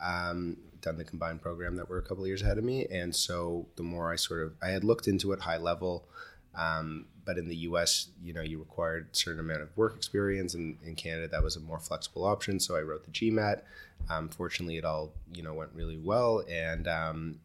[0.00, 3.66] Um, done the combined program that were a couple years ahead of me, and so
[3.74, 6.06] the more I sort of I had looked into it high level,
[6.54, 10.54] um, but in the U.S., you know, you required a certain amount of work experience,
[10.54, 12.58] and in Canada, that was a more flexible option.
[12.58, 13.62] So I wrote the GMAT.
[14.10, 17.40] Um, fortunately, it all you know went really well, and um,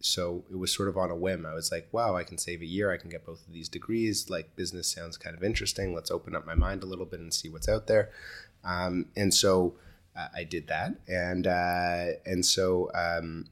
[0.00, 1.46] so it was sort of on a whim.
[1.46, 2.92] I was like, wow, I can save a year.
[2.92, 4.28] I can get both of these degrees.
[4.30, 5.94] Like business sounds kind of interesting.
[5.94, 8.10] Let's open up my mind a little bit and see what's out there.
[8.64, 9.74] Um, and so
[10.16, 13.46] uh, I did that, and uh, and so um,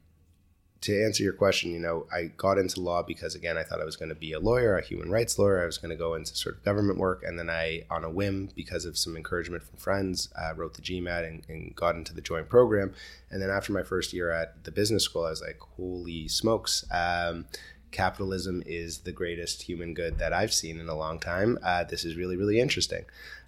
[0.87, 3.85] to answer your question, you know, I got into law because again, I thought I
[3.85, 5.61] was going to be a lawyer, a human rights lawyer.
[5.61, 8.11] I was going to go into sort of government work, and then I, on a
[8.11, 12.15] whim, because of some encouragement from friends, uh, wrote the GMAT and, and, got into
[12.15, 12.95] the joint program.
[13.31, 16.85] And then after my first year at the business school, I was like, holy smokes.
[16.93, 17.47] Um,
[17.91, 21.59] capitalism is the greatest human good that I've seen in a long time.
[21.65, 23.05] Uh, this is really, really interesting.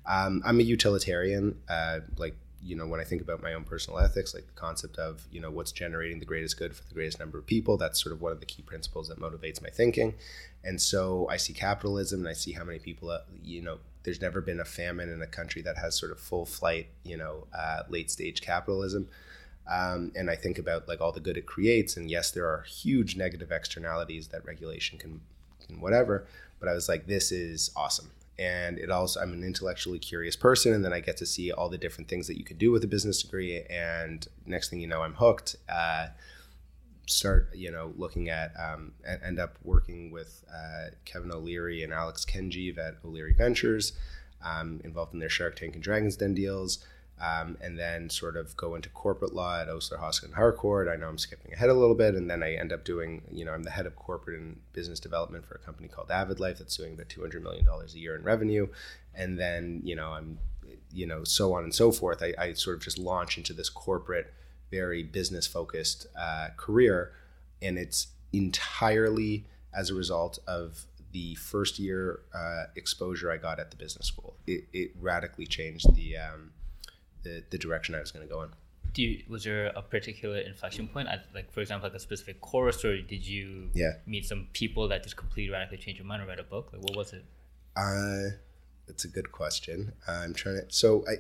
[0.07, 3.99] Um, I'm a utilitarian, uh, like you know when i think about my own personal
[3.99, 7.19] ethics like the concept of you know what's generating the greatest good for the greatest
[7.19, 10.15] number of people that's sort of one of the key principles that motivates my thinking.
[10.65, 14.21] And so i see capitalism and i see how many people uh, you know there's
[14.21, 17.47] never been a famine in a country that has sort of full flight you know
[17.57, 19.09] uh, late stage capitalism.
[19.71, 22.63] Um, and i think about like all the good it creates and yes there are
[22.63, 25.21] huge negative externalities that regulation can,
[25.67, 26.27] can whatever
[26.59, 30.73] but i was like this is awesome and it also i'm an intellectually curious person
[30.73, 32.85] and then i get to see all the different things that you could do with
[32.85, 36.09] a business degree and next thing you know i'm hooked uh,
[37.07, 38.93] start you know looking at um,
[39.25, 43.93] end up working with uh, kevin o'leary and alex kenjeev at o'leary ventures
[44.45, 46.85] um, involved in their shark tank and dragons den deals
[47.21, 50.89] um, and then sort of go into corporate law at Osler, Hoskin, Harcourt.
[50.89, 53.45] I know I'm skipping ahead a little bit, and then I end up doing, you
[53.45, 56.59] know, I'm the head of corporate and business development for a company called Avid Life
[56.59, 58.69] that's doing about $200 million a year in revenue.
[59.15, 60.39] And then, you know, I'm,
[60.93, 62.23] you know, so on and so forth.
[62.23, 64.33] I, I sort of just launch into this corporate,
[64.71, 67.13] very business focused uh, career.
[67.61, 73.71] And it's entirely as a result of the first year uh, exposure I got at
[73.71, 74.37] the business school.
[74.47, 76.53] It, it radically changed the, um,
[77.23, 78.51] the, the direction I was going to go in.
[78.95, 82.85] Do you, was there a particular inflection point, like for example, like a specific course,
[82.85, 83.93] or did you yeah.
[84.07, 86.71] meet some people that just completely radically changed your mind, or read a book?
[86.73, 87.25] Like, what was it?
[87.77, 88.37] Uh,
[88.87, 89.93] that's a good question.
[90.09, 90.65] I'm trying to.
[90.69, 91.17] So I,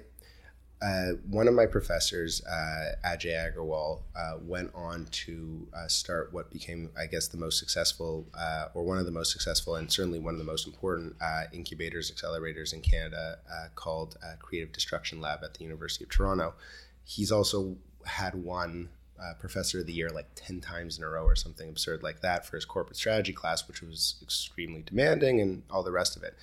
[0.80, 6.50] uh, one of my professors, uh, Ajay Agrawal, uh, went on to uh, start what
[6.52, 10.20] became, I guess, the most successful, uh, or one of the most successful, and certainly
[10.20, 13.38] one of the most important uh, incubators, accelerators in Canada,
[13.74, 16.54] called Creative Destruction Lab at the University of Toronto.
[17.04, 18.34] He's also had
[19.20, 22.20] uh, professor of the year like 10 times in a row or something absurd like
[22.20, 26.22] that for his corporate strategy class, which was extremely demanding and all the rest of
[26.22, 26.36] it.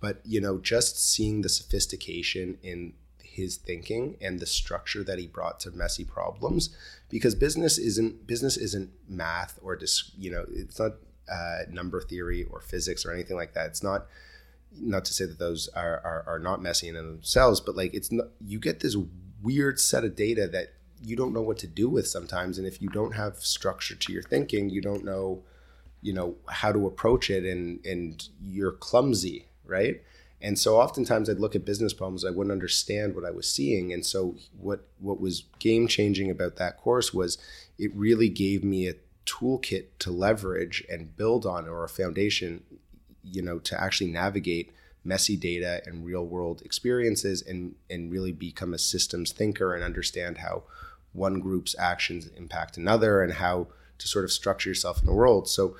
[0.00, 2.94] But, you know, just seeing the sophistication in
[3.32, 6.76] his thinking and the structure that he brought to messy problems
[7.08, 10.92] because business isn't business isn't math or just you know it's not
[11.32, 13.66] uh, number theory or physics or anything like that.
[13.66, 14.06] It's not
[14.80, 18.10] not to say that those are, are, are not messy in themselves but like it's
[18.10, 18.96] not you get this
[19.42, 22.80] weird set of data that you don't know what to do with sometimes and if
[22.80, 25.42] you don't have structure to your thinking you don't know
[26.00, 30.02] you know how to approach it and and you're clumsy right
[30.42, 33.92] and so oftentimes I'd look at business problems, I wouldn't understand what I was seeing.
[33.92, 37.38] And so what what was game changing about that course was
[37.78, 42.64] it really gave me a toolkit to leverage and build on or a foundation,
[43.22, 44.72] you know, to actually navigate
[45.04, 50.38] messy data and real world experiences and and really become a systems thinker and understand
[50.38, 50.64] how
[51.12, 55.48] one group's actions impact another and how to sort of structure yourself in the world.
[55.48, 55.76] So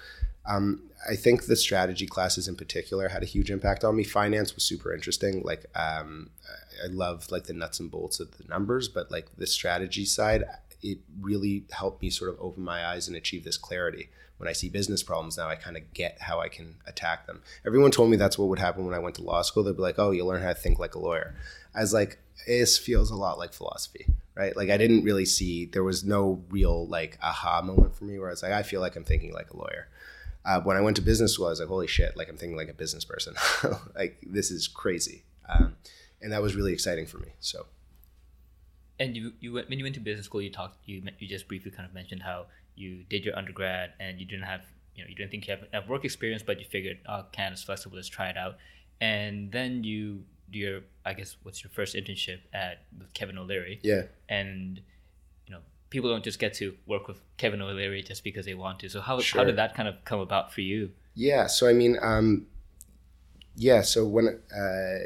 [0.46, 4.04] um, I think the strategy classes in particular had a huge impact on me.
[4.04, 5.42] Finance was super interesting.
[5.42, 6.30] Like um,
[6.82, 10.44] I love like the nuts and bolts of the numbers, but like the strategy side,
[10.82, 14.10] it really helped me sort of open my eyes and achieve this clarity.
[14.38, 17.42] When I see business problems now, I kind of get how I can attack them.
[17.64, 19.62] Everyone told me that's what would happen when I went to law school.
[19.62, 21.36] They'd be like, "Oh, you learn how to think like a lawyer."
[21.74, 24.56] I was like, "This feels a lot like philosophy." right?
[24.56, 28.28] Like I didn't really see there was no real like aha moment for me where
[28.28, 29.88] I was like, I feel like I'm thinking like a lawyer
[30.44, 32.56] uh, when I went to business school, I was like, holy shit, like I'm thinking
[32.56, 33.34] like a business person.
[33.94, 35.24] like this is crazy.
[35.48, 35.76] Um,
[36.20, 37.28] and that was really exciting for me.
[37.40, 37.66] So.
[38.98, 41.48] And you, you went, when you went to business school, you talked, you, you just
[41.48, 44.62] briefly kind of mentioned how you did your undergrad and you didn't have,
[44.94, 47.64] you know, you didn't think you have enough work experience, but you figured, oh, Canada's
[47.64, 48.56] flexible, let's try it out.
[49.00, 53.80] And then you do your, I guess, what's your first internship at with Kevin O'Leary?
[53.82, 54.02] Yeah.
[54.28, 54.80] And
[55.92, 58.88] people don't just get to work with Kevin O'Leary just because they want to.
[58.88, 59.40] So how sure.
[59.40, 60.90] how did that kind of come about for you?
[61.14, 62.46] Yeah, so I mean, um,
[63.54, 64.98] yeah, so when uh,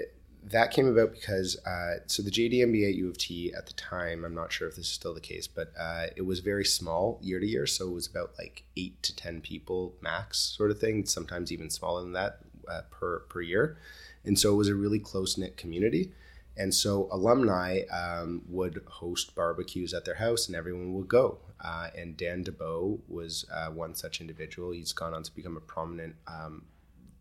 [0.44, 3.72] that came about because uh, so the JD MBA at U of T at the
[3.72, 6.64] time, I'm not sure if this is still the case, but uh, it was very
[6.64, 10.70] small year to year, so it was about like eight to ten people max, sort
[10.70, 11.05] of thing.
[11.05, 13.77] Sometimes even smaller than that uh, per per year,
[14.25, 16.12] and so it was a really close knit community.
[16.57, 21.38] And so alumni um, would host barbecues at their house and everyone would go.
[21.61, 24.73] Uh, and Dan DeBow was uh, one such individual.
[24.73, 26.64] He's gone on to become a prominent, um,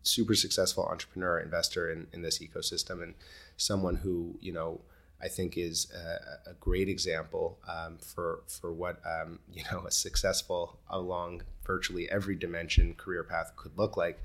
[0.02, 3.14] super successful entrepreneur, investor in, in this ecosystem, and
[3.56, 4.80] someone who, you know,
[5.20, 9.90] I think is a, a great example um, for for what um, you know a
[9.90, 14.22] successful along virtually every dimension career path could look like.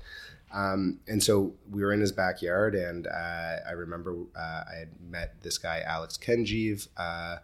[0.52, 4.88] Um, and so we were in his backyard, and uh, I remember uh, I had
[5.00, 7.36] met this guy, Alex Kenjeev, uh,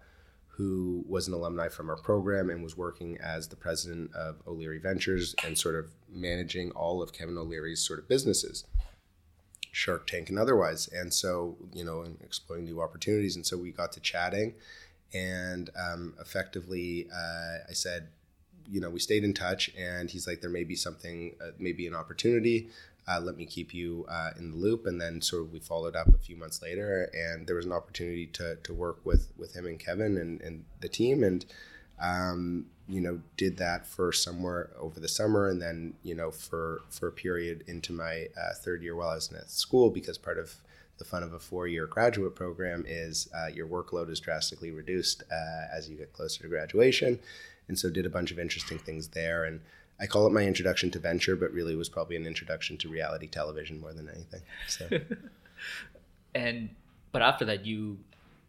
[0.48, 4.78] who was an alumni from our program and was working as the president of O'Leary
[4.78, 8.64] Ventures and sort of managing all of Kevin O'Leary's sort of businesses,
[9.70, 10.88] Shark Tank and otherwise.
[10.88, 13.36] And so, you know, and exploring new opportunities.
[13.36, 14.54] And so we got to chatting,
[15.14, 18.08] and um, effectively, uh, I said,
[18.70, 21.86] you know, we stayed in touch, and he's like, there may be something, uh, maybe
[21.86, 22.68] an opportunity
[23.08, 24.86] uh, let me keep you uh, in the loop.
[24.86, 27.72] And then sort of we followed up a few months later, and there was an
[27.72, 31.44] opportunity to, to work with with him and Kevin and, and the team, and
[32.00, 36.82] um, you know did that for somewhere over the summer, and then you know for
[36.90, 40.38] for a period into my uh, third year while I was in school, because part
[40.38, 40.56] of
[40.98, 45.66] the fun of a four-year graduate program is uh, your workload is drastically reduced uh,
[45.72, 47.20] as you get closer to graduation,
[47.68, 49.44] and so did a bunch of interesting things there.
[49.44, 49.60] And
[50.00, 53.26] I call it my introduction to venture, but really was probably an introduction to reality
[53.26, 54.42] television more than anything.
[54.68, 54.88] So.
[56.34, 56.70] and
[57.10, 57.98] but after that, you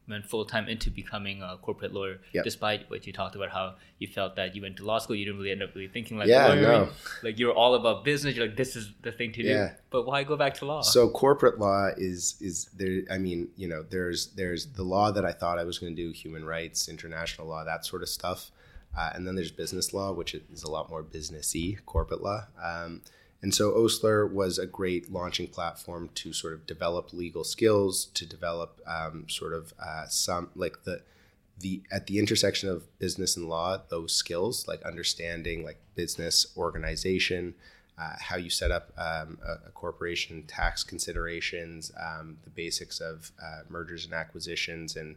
[0.10, 2.20] went full time into becoming a corporate lawyer.
[2.34, 2.44] Yep.
[2.44, 5.26] Despite what you talked about, how you felt that you went to law school, you
[5.26, 6.90] didn't really end up really thinking like yeah, no.
[7.24, 8.36] like you're all about business.
[8.36, 9.68] You're like this is the thing to yeah.
[9.68, 9.74] do.
[9.92, 10.82] But why go back to law?
[10.82, 13.04] So corporate law is is there.
[13.12, 16.02] I mean, you know, there's there's the law that I thought I was going to
[16.02, 18.52] do, human rights, international law, that sort of stuff.
[18.98, 22.46] Uh, and then there's business law, which is a lot more businessy, corporate law.
[22.62, 23.02] Um,
[23.42, 28.26] and so Osler was a great launching platform to sort of develop legal skills, to
[28.26, 31.02] develop um, sort of uh, some like the
[31.58, 37.54] the at the intersection of business and law, those skills like understanding like business organization,
[37.98, 43.32] uh, how you set up um, a, a, corporation, tax considerations, um, the basics of
[43.42, 45.16] uh, mergers and acquisitions, and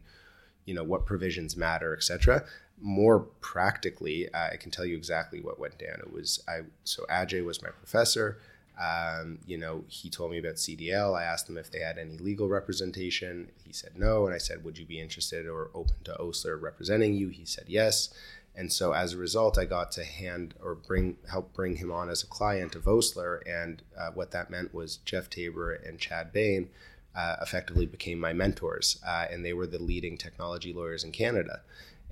[0.64, 2.44] you know what provisions matter, etc
[2.82, 6.00] more practically, uh, I can tell you exactly what went down.
[6.00, 8.38] It was I so Ajay was my professor.
[8.80, 11.16] Um, you know, he told me about CDL.
[11.16, 13.50] I asked him if they had any legal representation.
[13.64, 17.14] He said no, and I said, "Would you be interested or open to Osler representing
[17.14, 18.12] you?" He said yes,
[18.54, 22.10] And so as a result, I got to hand or bring help bring him on
[22.10, 26.32] as a client of Osler, and uh, what that meant was Jeff Tabor and Chad
[26.32, 26.68] Bayne
[27.14, 31.60] uh, effectively became my mentors, uh, and they were the leading technology lawyers in Canada.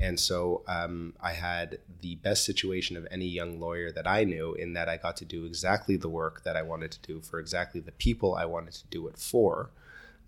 [0.01, 4.55] And so um, I had the best situation of any young lawyer that I knew
[4.55, 7.39] in that I got to do exactly the work that I wanted to do for
[7.39, 9.71] exactly the people I wanted to do it for.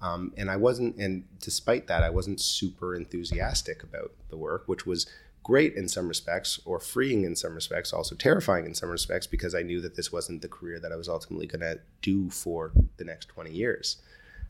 [0.03, 4.85] Um, and I wasn't, and despite that, I wasn't super enthusiastic about the work, which
[4.85, 5.07] was
[5.43, 9.55] great in some respects or freeing in some respects, also terrifying in some respects because
[9.55, 12.73] I knew that this wasn't the career that I was ultimately going to do for
[12.99, 14.03] the next 20 years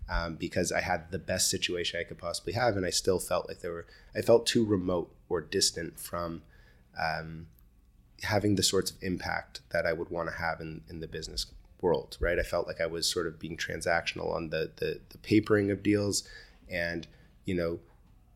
[0.08, 3.48] um, because I had the best situation I could possibly have, and I still felt
[3.48, 6.42] like there were I felt too remote or distant from
[7.00, 7.46] um,
[8.22, 11.46] having the sorts of impact that I would want to have in in the business
[11.80, 12.16] world.
[12.20, 15.70] Right, I felt like I was sort of being transactional on the the, the papering
[15.70, 16.28] of deals,
[16.70, 17.06] and
[17.44, 17.80] you know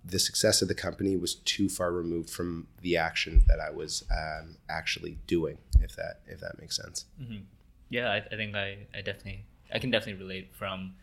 [0.04, 4.04] the success of the company was too far removed from the action that I was
[4.10, 5.58] um, actually doing.
[5.80, 7.06] If that if that makes sense.
[7.20, 7.42] Mm-hmm.
[7.88, 10.94] Yeah, I, I think I, I definitely I can definitely relate from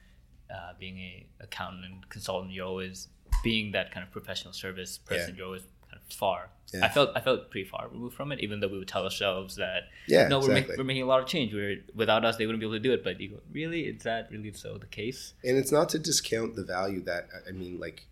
[0.53, 3.07] uh, being a accountant and consultant, you're always
[3.43, 5.29] being that kind of professional service person.
[5.29, 5.37] Yeah.
[5.37, 6.49] You're always kind of far.
[6.73, 6.85] Yeah.
[6.85, 9.55] I felt I felt pretty far removed from it, even though we would tell ourselves
[9.57, 10.61] that yeah, no, exactly.
[10.61, 11.53] we're, make, we're making a lot of change.
[11.53, 13.03] We're without us, they wouldn't be able to do it.
[13.03, 15.33] But you go, really, is that really so the case?
[15.43, 18.07] And it's not to discount the value that I mean, like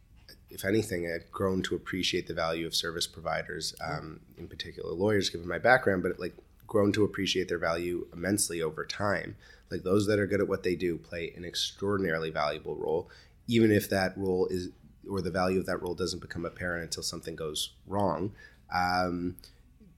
[0.49, 5.29] if anything, I've grown to appreciate the value of service providers, um, in particular lawyers,
[5.29, 6.03] given my background.
[6.03, 6.35] But like
[6.67, 9.35] grown to appreciate their value immensely over time.
[9.71, 13.09] Like those that are good at what they do play an extraordinarily valuable role,
[13.47, 14.69] even if that role is
[15.09, 18.33] or the value of that role doesn't become apparent until something goes wrong.
[18.73, 19.37] Um,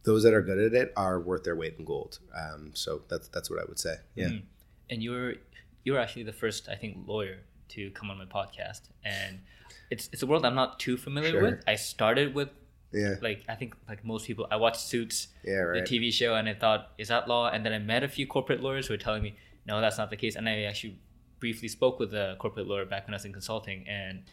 [0.04, 2.20] those that are good at it are worth their weight in gold.
[2.36, 3.96] Um, so that's that's what I would say.
[4.16, 4.28] Yeah.
[4.28, 4.46] Mm-hmm.
[4.90, 5.36] And you're
[5.84, 9.40] you're actually the first I think lawyer to come on my podcast, and
[9.90, 11.42] it's it's a world I'm not too familiar sure.
[11.42, 11.64] with.
[11.68, 12.50] I started with
[12.94, 13.16] yeah.
[13.22, 15.86] Like I think like most people, I watched Suits, yeah, right.
[15.86, 17.50] the TV show, and I thought, is that law?
[17.50, 20.10] And then I met a few corporate lawyers who were telling me, no, that's not
[20.10, 20.36] the case.
[20.36, 21.00] And I actually
[21.40, 24.24] briefly spoke with a corporate lawyer back when I was in consulting, and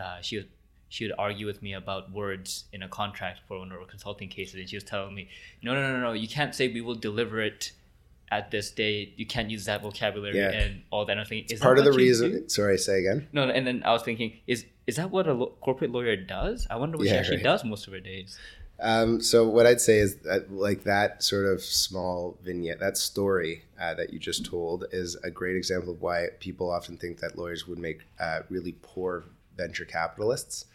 [0.00, 0.46] uh, she was
[0.88, 4.28] she would argue with me about words in a contract for one of our consulting
[4.28, 5.28] cases, and she was telling me,
[5.62, 7.72] no, no, no, no, you can't say we will deliver it
[8.30, 9.14] at this date.
[9.16, 10.50] You can't use that vocabulary yeah.
[10.50, 11.18] and all that.
[11.18, 12.32] And I is part of the reason.
[12.32, 12.48] Do?
[12.48, 13.28] Sorry, say again.
[13.32, 16.66] No, and then I was thinking, is is that what a lo- corporate lawyer does?
[16.70, 17.44] I wonder what yeah, she actually right.
[17.44, 18.38] does most of her days.
[18.80, 23.64] Um, so what I'd say is that like that sort of small vignette, that story
[23.80, 27.36] uh, that you just told, is a great example of why people often think that
[27.36, 29.24] lawyers would make uh, really poor
[29.56, 30.66] venture capitalists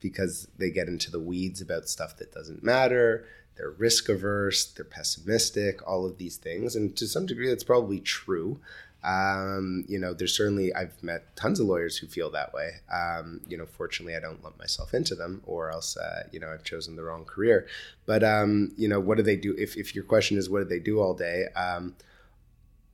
[0.00, 3.26] because they get into the weeds about stuff that doesn't matter.
[3.58, 4.64] They're risk averse.
[4.64, 5.86] They're pessimistic.
[5.86, 8.60] All of these things, and to some degree, that's probably true.
[9.04, 12.70] Um, you know, there's certainly I've met tons of lawyers who feel that way.
[12.92, 16.52] Um, you know, fortunately, I don't lump myself into them, or else, uh, you know,
[16.52, 17.66] I've chosen the wrong career.
[18.06, 19.54] But um, you know, what do they do?
[19.58, 21.94] If if your question is what do they do all day, um,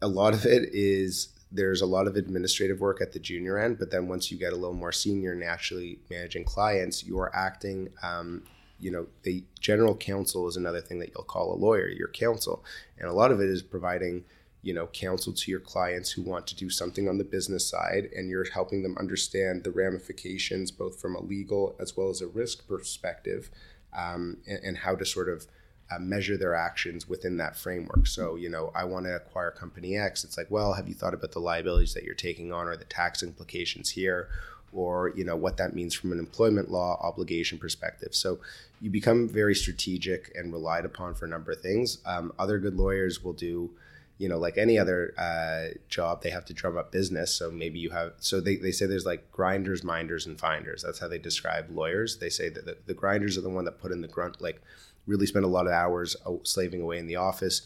[0.03, 3.79] a lot of it is there's a lot of administrative work at the junior end,
[3.79, 7.91] but then once you get a little more senior, naturally managing clients, you are acting.
[8.03, 8.43] Um,
[8.79, 12.65] you know, the general counsel is another thing that you'll call a lawyer, your counsel,
[12.99, 14.25] and a lot of it is providing
[14.65, 18.09] you know counsel to your clients who want to do something on the business side
[18.17, 22.27] and you're helping them understand the ramifications both from a legal as well as a
[22.27, 23.51] risk perspective
[23.97, 25.47] um, and, and, how to sort of
[25.93, 28.07] uh, measure their actions within that framework.
[28.07, 30.25] So you know i want to acquire company x.
[30.25, 32.87] It's like well have you thought about the liabilities that you're taking on or the
[32.87, 34.31] tax implications here
[34.75, 38.39] or you know what that means from an employment law obligation perspective so
[38.81, 42.77] you become very strategic and relied upon for a number of things um, other good
[42.77, 43.71] lawyers will do
[44.19, 47.35] you know, like any other uh, job, they have to drum up business.
[47.35, 50.83] So maybe you have, so they, they say there's like grinders, minders, and finders.
[50.83, 52.19] That's how they describe lawyers.
[52.19, 54.63] They say that the, the grinders are the one that put in the grunt, like
[55.07, 57.63] really spend a lot of hours slaving away in the office,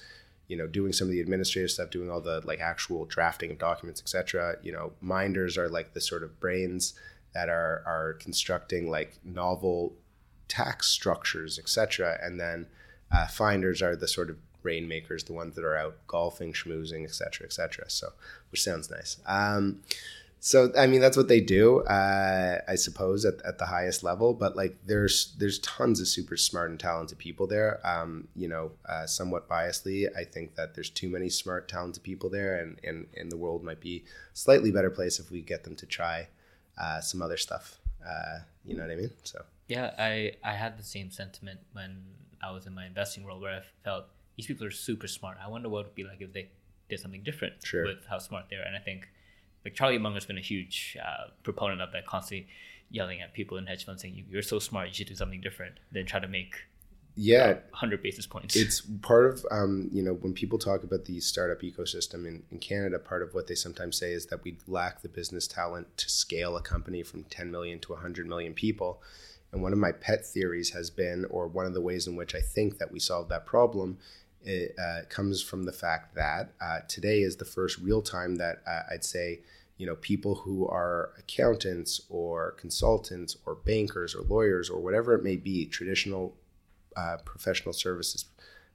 [0.48, 3.58] you know, doing some of the administrative stuff, doing all the like actual drafting of
[3.58, 4.56] documents, etc.
[4.62, 6.94] You know, minders are like the sort of brains
[7.34, 9.94] that are are constructing like novel
[10.48, 12.18] tax structures, etc.
[12.22, 12.66] And then
[13.12, 17.46] uh, finders are the sort of rainmakers, the ones that are out golfing, schmoozing, etc.,
[17.46, 17.84] etc.
[17.88, 18.12] So,
[18.50, 19.18] which sounds nice.
[19.26, 19.82] Um,
[20.40, 24.34] so I mean that's what they do, uh, I suppose at, at the highest level.
[24.34, 27.80] But like there's there's tons of super smart and talented people there.
[27.86, 32.30] Um, you know, uh, somewhat biasedly, I think that there's too many smart, talented people
[32.30, 35.64] there, and and, and the world might be a slightly better place if we get
[35.64, 36.28] them to try
[36.80, 37.78] uh, some other stuff.
[38.06, 39.10] Uh, you know what I mean?
[39.24, 42.02] So yeah, I I had the same sentiment when
[42.42, 44.04] I was in my investing world where I felt
[44.36, 45.36] these people are super smart.
[45.44, 46.48] I wonder what it would be like if they
[46.88, 47.84] did something different sure.
[47.84, 48.62] with how smart they are.
[48.62, 49.08] And I think
[49.64, 52.48] like Charlie Munger's been a huge uh, proponent of that, constantly
[52.90, 55.78] yelling at people in hedge funds saying, "You're so smart, you should do something different."
[55.92, 56.54] than try to make
[57.20, 58.54] yeah, 100 basis points.
[58.54, 62.58] it's part of um, you know when people talk about the startup ecosystem in, in
[62.58, 66.08] canada part of what they sometimes say is that we lack the business talent to
[66.08, 69.02] scale a company from 10 million to 100 million people
[69.50, 72.36] and one of my pet theories has been or one of the ways in which
[72.36, 73.98] i think that we solve that problem
[74.44, 78.62] it uh, comes from the fact that uh, today is the first real time that
[78.66, 79.40] uh, i'd say
[79.78, 85.24] you know people who are accountants or consultants or bankers or lawyers or whatever it
[85.24, 86.36] may be traditional
[86.96, 88.26] uh, professional services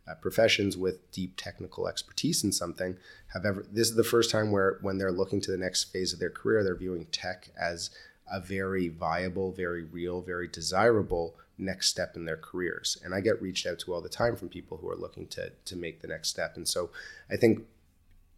[0.07, 2.97] uh, professions with deep technical expertise in something
[3.33, 6.13] have ever this is the first time where when they're looking to the next phase
[6.13, 7.89] of their career they're viewing tech as
[8.31, 13.41] a very viable very real very desirable next step in their careers and i get
[13.41, 16.07] reached out to all the time from people who are looking to to make the
[16.07, 16.89] next step and so
[17.31, 17.63] i think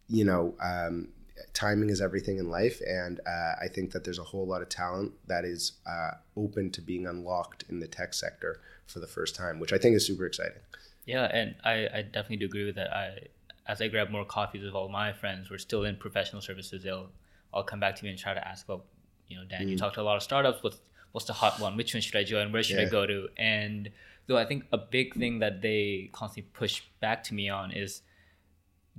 [0.08, 1.08] you know um,
[1.52, 4.68] timing is everything in life and uh, i think that there's a whole lot of
[4.68, 9.34] talent that is uh, open to being unlocked in the tech sector for the first
[9.34, 10.60] time which i think is super exciting
[11.06, 12.92] Yeah, and I, I definitely do agree with that.
[12.92, 13.28] I
[13.68, 16.82] as I grab more coffees with all my friends, we're still in professional services.
[16.82, 17.08] They'll
[17.52, 18.84] all come back to me and try to ask, well,
[19.28, 20.62] you know, Dan, you talk to a lot of startups.
[20.62, 20.78] What's
[21.16, 21.78] what's the hot one?
[21.78, 22.52] Which one should I join?
[22.52, 23.28] Where should I go to?
[23.38, 23.88] And
[24.26, 28.02] though I think a big thing that they constantly push back to me on is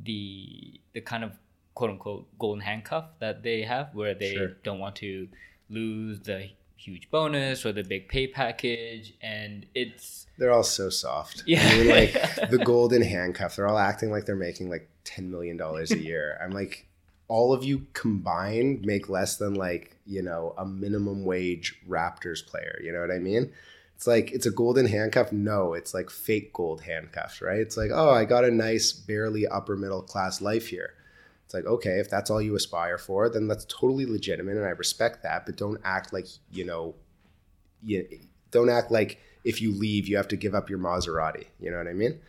[0.03, 1.33] the the kind of
[1.75, 4.47] quote unquote golden handcuff that they have, where they Sure.
[4.63, 5.27] don't want to
[5.69, 11.43] lose the huge bonus or the big pay package, and it's they're all so soft
[11.45, 11.61] Yeah.
[11.63, 12.13] I mean, like
[12.49, 16.37] the golden handcuff they're all acting like they're making like 10 million dollars a year
[16.43, 16.85] i'm like
[17.27, 22.79] all of you combined make less than like you know a minimum wage raptors player
[22.83, 23.51] you know what i mean?
[23.95, 25.31] It's like it's a golden handcuff?
[25.31, 27.59] No it's like fake gold handcuffs right?
[27.59, 30.93] It's like oh i got a nice barely upper middle class life here.
[31.45, 34.69] It's like okay if that's all you aspire for then that's totally legitimate and i
[34.69, 36.93] respect that but don't act like you know
[37.81, 38.05] you
[38.51, 41.77] don't act like if you leave you have to give up your maserati you know
[41.77, 42.19] what i mean?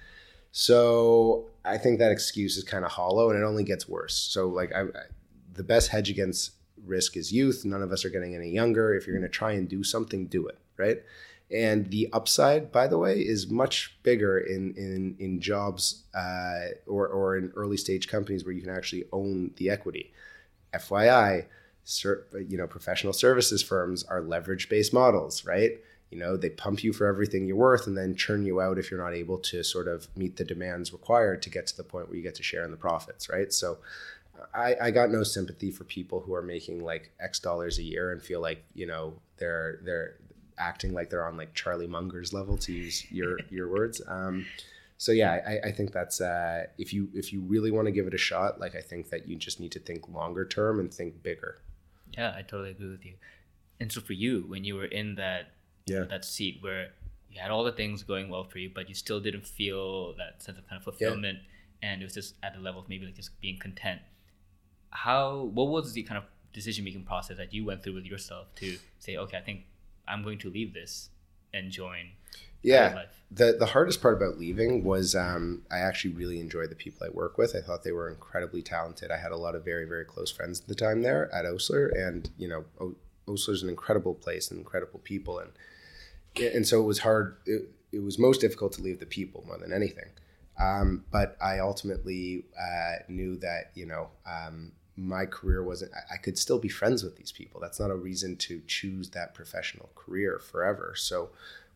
[0.53, 4.15] So i think that excuse is kind of hollow and it only gets worse.
[4.15, 5.05] So like I, I
[5.53, 6.53] the best hedge against
[6.87, 7.65] risk is youth.
[7.65, 8.95] None of us are getting any younger.
[8.95, 11.03] If you're going to try and do something do it right?
[11.51, 17.09] And the upside by the way is much bigger in in in jobs uh, or
[17.09, 20.13] or in early stage companies where you can actually own the equity.
[20.75, 21.47] Fyi
[22.47, 25.81] you know professional services firms are leverage based models right
[26.11, 28.91] you know they pump you for everything you're worth and then churn you out if
[28.91, 32.09] you're not able to sort of meet the demands required to get to the point
[32.09, 33.79] where you get to share in the profits right so
[34.55, 38.13] I, I got no sympathy for people who are making like X dollars a year
[38.13, 40.15] and feel like you know they're they're
[40.59, 44.01] acting like they're on like Charlie Munger's level to use your your words.
[44.07, 44.47] Um,
[44.97, 48.07] so yeah, I, I think that's uh, if you if you really want to give
[48.07, 50.93] it a shot, like I think that you just need to think longer term and
[50.93, 51.61] think bigger.
[52.17, 53.15] Yeah, I totally agree with you.
[53.81, 55.53] And so for you, when you were in that
[55.91, 56.05] Yeah.
[56.05, 56.89] that seat where
[57.31, 60.43] you had all the things going well for you, but you still didn't feel that
[60.43, 61.39] sense of kind of fulfillment,
[61.83, 64.01] and it was just at the level of maybe like just being content.
[64.91, 68.47] How what was the kind of decision making process that you went through with yourself
[68.57, 69.67] to say, okay, I think
[70.07, 71.11] I'm going to leave this
[71.53, 72.13] and join
[72.63, 72.95] Yeah.
[72.95, 73.23] Life?
[73.31, 77.11] The the hardest part about leaving was um, I actually really enjoyed the people I
[77.11, 77.55] work with.
[77.55, 79.11] I thought they were incredibly talented.
[79.11, 81.89] I had a lot of very very close friends at the time there at Osler,
[81.89, 82.97] and you know o-
[83.31, 85.51] Osler's an incredible place and incredible people, and
[86.37, 87.37] and so it was hard.
[87.47, 90.11] It, it was most difficult to leave the people more than anything.
[90.61, 95.93] Um, but I ultimately uh, knew that you know um, my career wasn't.
[96.13, 97.61] I- could still be friends with these people.
[97.61, 100.95] That's not a reason to choose that professional career forever.
[100.97, 101.31] So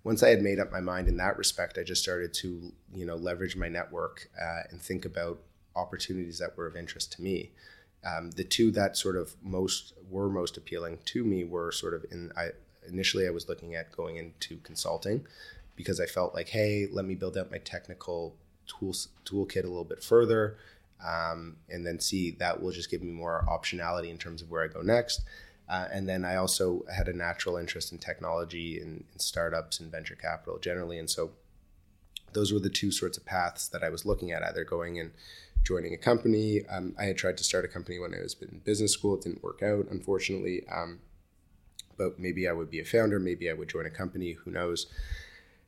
[0.04, 3.06] once I had made up my mind in that respect, I just started to you
[3.06, 5.40] know leverage my network uh, and think about
[5.74, 7.52] opportunities that were of interest to me.
[8.04, 12.04] Um, the two that sort of most were most appealing to me were sort of
[12.10, 12.32] in.
[12.36, 12.48] I
[12.88, 15.26] initially I was looking at going into consulting
[15.76, 19.84] because I felt like, hey, let me build out my technical tools toolkit a little
[19.84, 20.56] bit further,
[21.04, 24.62] um, and then see that will just give me more optionality in terms of where
[24.62, 25.22] I go next.
[25.68, 29.90] Uh, and then I also had a natural interest in technology and, and startups and
[29.90, 31.32] venture capital generally, and so
[32.32, 35.12] those were the two sorts of paths that I was looking at, either going and
[35.64, 36.64] joining a company.
[36.66, 39.14] Um, I had tried to start a company when I was in business school.
[39.14, 40.66] It didn't work out, unfortunately.
[40.70, 41.00] Um,
[41.96, 43.18] but maybe I would be a founder.
[43.18, 44.32] Maybe I would join a company.
[44.32, 44.86] Who knows?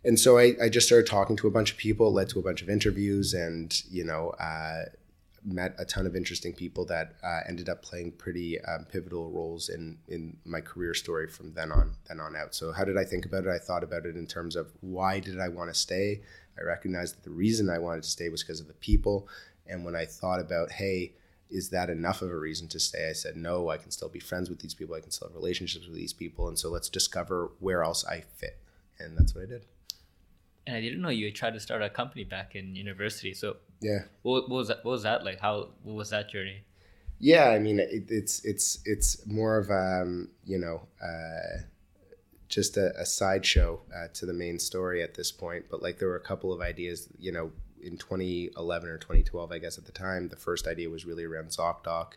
[0.04, 2.42] And so I, I just started talking to a bunch of people, led to a
[2.42, 4.84] bunch of interviews, and you know, uh,
[5.44, 9.68] met a ton of interesting people that uh, ended up playing pretty um, pivotal roles
[9.68, 12.54] in in my career story from then on then on out.
[12.54, 13.50] So how did I think about it?
[13.50, 16.20] I thought about it in terms of why did I want to stay?
[16.58, 19.28] I recognized that the reason I wanted to stay was because of the people.
[19.66, 21.14] And when I thought about, hey,
[21.54, 23.08] is that enough of a reason to stay?
[23.08, 24.94] I said, no, I can still be friends with these people.
[24.96, 26.48] I can still have relationships with these people.
[26.48, 28.58] And so let's discover where else I fit.
[28.98, 29.64] And that's what I did.
[30.66, 33.34] And I didn't know you tried to start a company back in university.
[33.34, 34.00] So Yeah.
[34.22, 34.84] what, what was that?
[34.84, 35.38] What was that like?
[35.40, 36.64] How what was that journey?
[37.20, 41.62] Yeah, I mean, it, it's it's it's more of um, you know uh,
[42.48, 45.66] just a, a sideshow uh, to the main story at this point.
[45.70, 47.52] But like, there were a couple of ideas, you know,
[47.84, 51.48] in 2011 or 2012, I guess at the time, the first idea was really around
[51.48, 52.12] ZocDoc,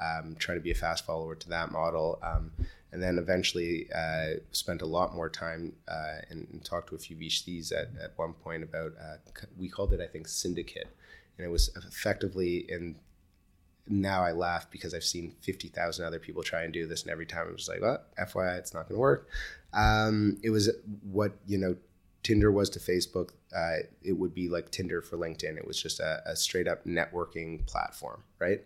[0.00, 2.18] um, trying to be a fast follower to that model.
[2.22, 2.52] Um,
[2.92, 6.98] and then eventually uh, spent a lot more time uh, and, and, talked to a
[6.98, 9.16] few VCs at, at one point about, uh,
[9.58, 10.88] we called it, I think, Syndicate.
[11.36, 12.96] And it was effectively in
[13.86, 17.02] now I laugh because I've seen 50,000 other people try and do this.
[17.02, 19.28] And every time I was like, well, FYI, it's not going to work.
[19.72, 20.70] Um, it was
[21.02, 21.76] what, you know,
[22.24, 23.30] Tinder was to Facebook.
[23.54, 25.56] Uh, it would be like Tinder for LinkedIn.
[25.56, 28.64] It was just a, a straight up networking platform, right?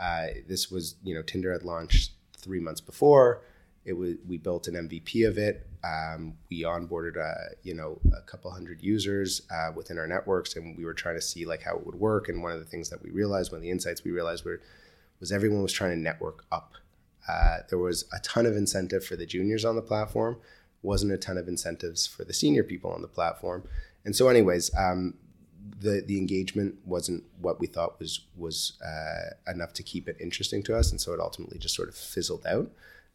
[0.00, 3.42] Uh, this was, you know, Tinder had launched three months before.
[3.84, 5.66] It was we built an MVP of it.
[5.84, 10.76] Um, we onboarded, uh, you know, a couple hundred users uh, within our networks, and
[10.76, 12.30] we were trying to see like how it would work.
[12.30, 14.62] And one of the things that we realized, one of the insights we realized, were
[15.20, 16.72] was everyone was trying to network up.
[17.28, 20.38] Uh, there was a ton of incentive for the juniors on the platform,
[20.84, 23.66] wasn't a ton of incentives for the senior people on the platform.
[24.04, 25.14] And so, anyways, um,
[25.80, 30.62] the the engagement wasn't what we thought was was uh, enough to keep it interesting
[30.64, 32.70] to us, and so it ultimately just sort of fizzled out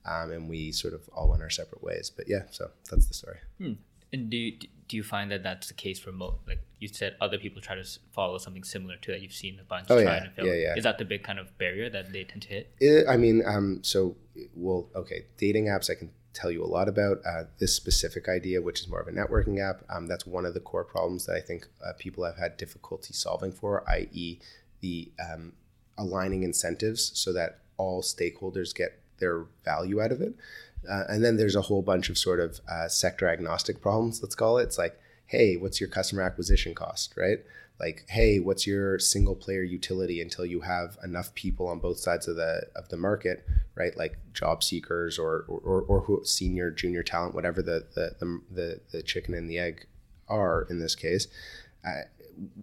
[0.06, 2.12] um, and we sort of all went our separate ways.
[2.16, 3.38] But yeah, so that's the story.
[3.60, 3.74] Hmm.
[4.12, 4.58] And do you,
[4.88, 6.38] do you find that that's the case for most?
[6.48, 9.22] Like you said, other people try to follow something similar to that.
[9.22, 10.24] You've seen a bunch oh, try yeah.
[10.24, 10.46] to fail.
[10.48, 10.76] Yeah, yeah.
[10.76, 12.74] Is that the big kind of barrier that they tend to hit?
[12.80, 14.16] It, I mean, um, so
[14.56, 16.10] well, okay, dating apps I can
[16.40, 17.20] tell you a lot about.
[17.26, 20.54] Uh, this specific idea, which is more of a networking app, um, that's one of
[20.54, 24.40] the core problems that I think uh, people have had difficulty solving for, i.e.,
[24.82, 25.54] the um,
[25.98, 30.34] aligning incentives so that all stakeholders get their value out of it.
[30.90, 34.36] Uh, and then there's a whole bunch of sort of uh, sector agnostic problems, let's
[34.36, 34.64] call it.
[34.64, 34.98] It's like,
[35.30, 37.38] hey, what's your customer acquisition cost, right?
[37.80, 42.28] Like, hey, what's your single player utility until you have enough people on both sides
[42.28, 43.96] of the of the market, right?
[43.96, 48.80] Like job seekers or or, or who, senior, junior talent, whatever the the, the the
[48.92, 49.86] the chicken and the egg
[50.28, 51.28] are in this case.
[51.86, 52.02] Uh,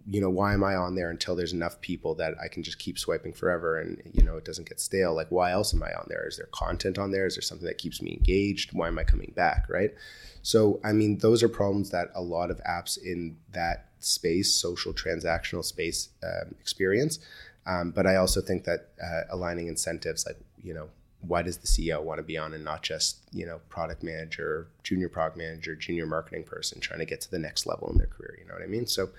[0.09, 2.79] you know, why am I on there until there's enough people that I can just
[2.79, 5.15] keep swiping forever and, you know, it doesn't get stale?
[5.15, 6.27] Like, why else am I on there?
[6.27, 7.25] Is there content on there?
[7.25, 8.73] Is there something that keeps me engaged?
[8.73, 9.67] Why am I coming back?
[9.69, 9.93] Right.
[10.41, 14.93] So, I mean, those are problems that a lot of apps in that space, social
[14.93, 17.19] transactional space, um, experience.
[17.65, 20.89] Um, but I also think that uh, aligning incentives, like, you know,
[21.27, 24.67] why does the CEO want to be on and not just you know product manager,
[24.83, 28.07] junior product manager, junior marketing person trying to get to the next level in their
[28.07, 28.37] career?
[28.39, 28.87] You know what I mean?
[28.87, 29.09] So,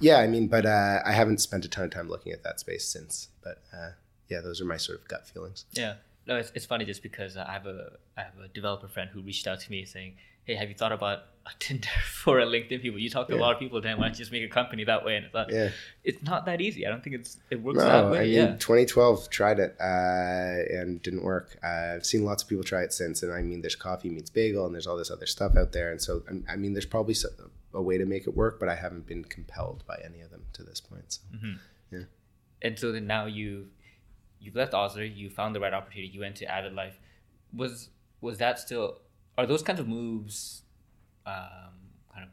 [0.00, 2.60] yeah, I mean, but uh, I haven't spent a ton of time looking at that
[2.60, 3.28] space since.
[3.42, 3.90] But uh,
[4.28, 5.64] yeah, those are my sort of gut feelings.
[5.72, 5.94] Yeah,
[6.26, 9.22] no, it's, it's funny just because I have a I have a developer friend who
[9.22, 10.14] reached out to me saying,
[10.46, 12.98] hey, have you thought about a Tinder for a LinkedIn people?
[12.98, 13.40] You talk to yeah.
[13.40, 15.16] a lot of people, then why don't you just make a company that way?
[15.16, 15.70] And it's not, yeah.
[16.04, 16.86] it's not that easy.
[16.86, 18.18] I don't think it's it works no, that way.
[18.18, 18.46] I mean, yeah.
[18.56, 21.58] 2012 tried it uh, and didn't work.
[21.62, 24.30] Uh, I've seen lots of people try it since, and I mean, there's coffee meets
[24.30, 27.14] bagel, and there's all this other stuff out there, and so I mean, there's probably
[27.74, 30.44] a way to make it work, but I haven't been compelled by any of them
[30.54, 31.04] to this point.
[31.12, 31.56] So, mm-hmm.
[31.92, 32.04] yeah.
[32.62, 33.68] And so then now you
[34.46, 36.98] you've left Osler, you found the right opportunity, you went to Avid Life.
[37.52, 37.90] Was
[38.20, 38.98] was that still
[39.36, 40.62] are those kinds of moves
[41.26, 41.74] um,
[42.12, 42.30] kind of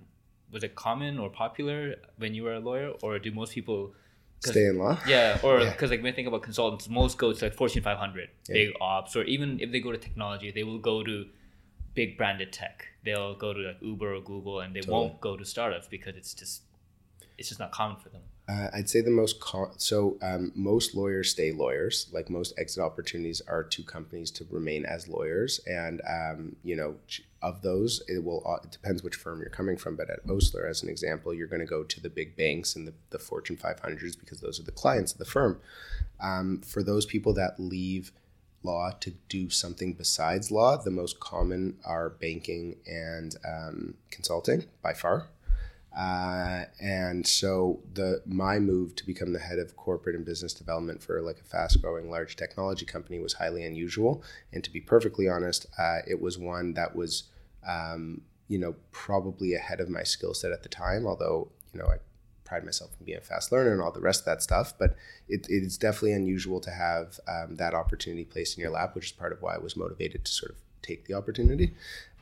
[0.51, 3.93] was it common or popular when you were a lawyer or do most people
[4.39, 5.95] stay in law yeah or because yeah.
[5.95, 8.53] like when I think about consultants most go to like fortune 500 yeah.
[8.53, 11.25] big ops or even if they go to technology they will go to
[11.93, 14.99] big branded tech they'll go to like uber or google and they totally.
[14.99, 16.63] won't go to startups because it's just
[17.37, 19.41] it's just not common for them uh, I'd say the most
[19.77, 22.09] so um, most lawyers stay lawyers.
[22.11, 26.95] Like most exit opportunities are to companies to remain as lawyers, and um, you know
[27.41, 29.95] of those, it will uh, it depends which firm you're coming from.
[29.95, 32.85] But at Osler, as an example, you're going to go to the big banks and
[32.85, 35.61] the, the Fortune 500s because those are the clients of the firm.
[36.19, 38.11] Um, for those people that leave
[38.61, 44.93] law to do something besides law, the most common are banking and um, consulting by
[44.93, 45.27] far.
[45.95, 51.03] Uh, and so the my move to become the head of corporate and business development
[51.03, 54.23] for like a fast growing large technology company was highly unusual.
[54.51, 57.25] And to be perfectly honest, uh, it was one that was
[57.67, 61.05] um, you know probably ahead of my skill set at the time.
[61.05, 61.97] Although you know I
[62.43, 64.95] pride myself in being a fast learner and all the rest of that stuff, but
[65.29, 69.11] it, it's definitely unusual to have um, that opportunity placed in your lap, which is
[69.11, 71.73] part of why I was motivated to sort of take the opportunity.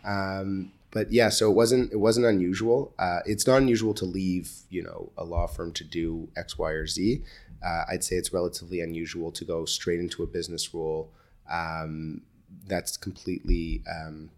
[0.03, 2.93] Um, but yeah, so it wasn't it wasn't unusual.
[2.99, 6.71] Uh, it's not unusual to leave, you know, a law firm to do X, Y,
[6.71, 7.23] or Z.
[7.65, 11.09] Uh, I'd say it's relatively unusual to go straight into a business role
[11.49, 12.21] um,
[12.67, 14.31] that's completely, um,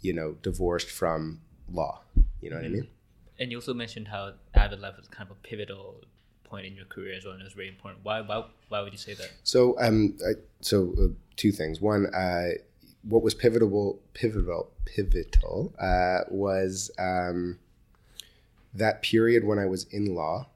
[0.00, 1.40] you know, divorced from
[1.70, 2.00] law.
[2.40, 2.74] You know what mm-hmm.
[2.74, 2.88] I mean?
[3.38, 5.96] And you also mentioned how Avid Life was kind of a pivotal
[6.44, 8.04] point in your career as well, and it was very important.
[8.04, 9.30] Why why why would you say that?
[9.44, 11.80] So um, I, so uh, two things.
[11.80, 12.50] One, uh,
[13.02, 17.58] what was pivotal pivotal pivotal uh, was um,
[18.74, 20.46] that period when I was in law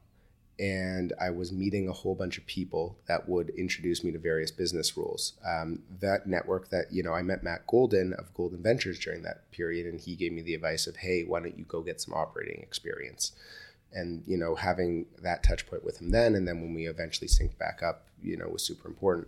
[0.59, 4.53] and I was meeting a whole bunch of people that would introduce me to various
[4.53, 5.33] business rules.
[5.45, 9.51] Um, that network that, you know, I met Matt Golden of Golden Ventures during that
[9.51, 12.15] period, and he gave me the advice of, hey, why don't you go get some
[12.15, 13.33] operating experience?
[13.93, 17.29] And, you know, having that touch point with him then, and then when we eventually
[17.29, 19.27] synced back up, you know, was super important.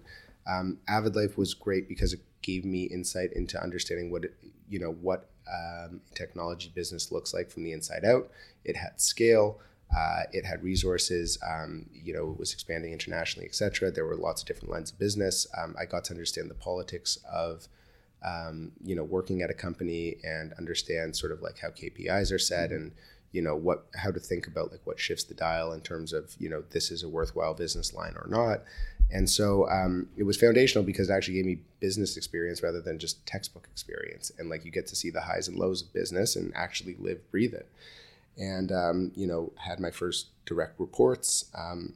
[0.48, 4.34] Um, Avid Life was great because it gave me insight into understanding what, it,
[4.68, 8.30] you know, what um, technology business looks like from the inside out.
[8.64, 9.60] It had scale.
[9.96, 13.88] Uh, it had resources, um, you know, it was expanding internationally, etc.
[13.90, 15.46] There were lots of different lines of business.
[15.56, 17.68] Um, I got to understand the politics of,
[18.24, 22.38] um, you know, working at a company and understand sort of like how KPIs are
[22.38, 22.90] set and,
[23.32, 26.34] you know, what, how to think about like what shifts the dial in terms of,
[26.38, 28.62] you know, this is a worthwhile business line or not.
[29.10, 32.98] And so um, it was foundational because it actually gave me business experience rather than
[32.98, 34.32] just textbook experience.
[34.38, 37.30] And like you get to see the highs and lows of business and actually live,
[37.30, 37.68] breathe it
[38.38, 41.94] and um, you know had my first direct reports um,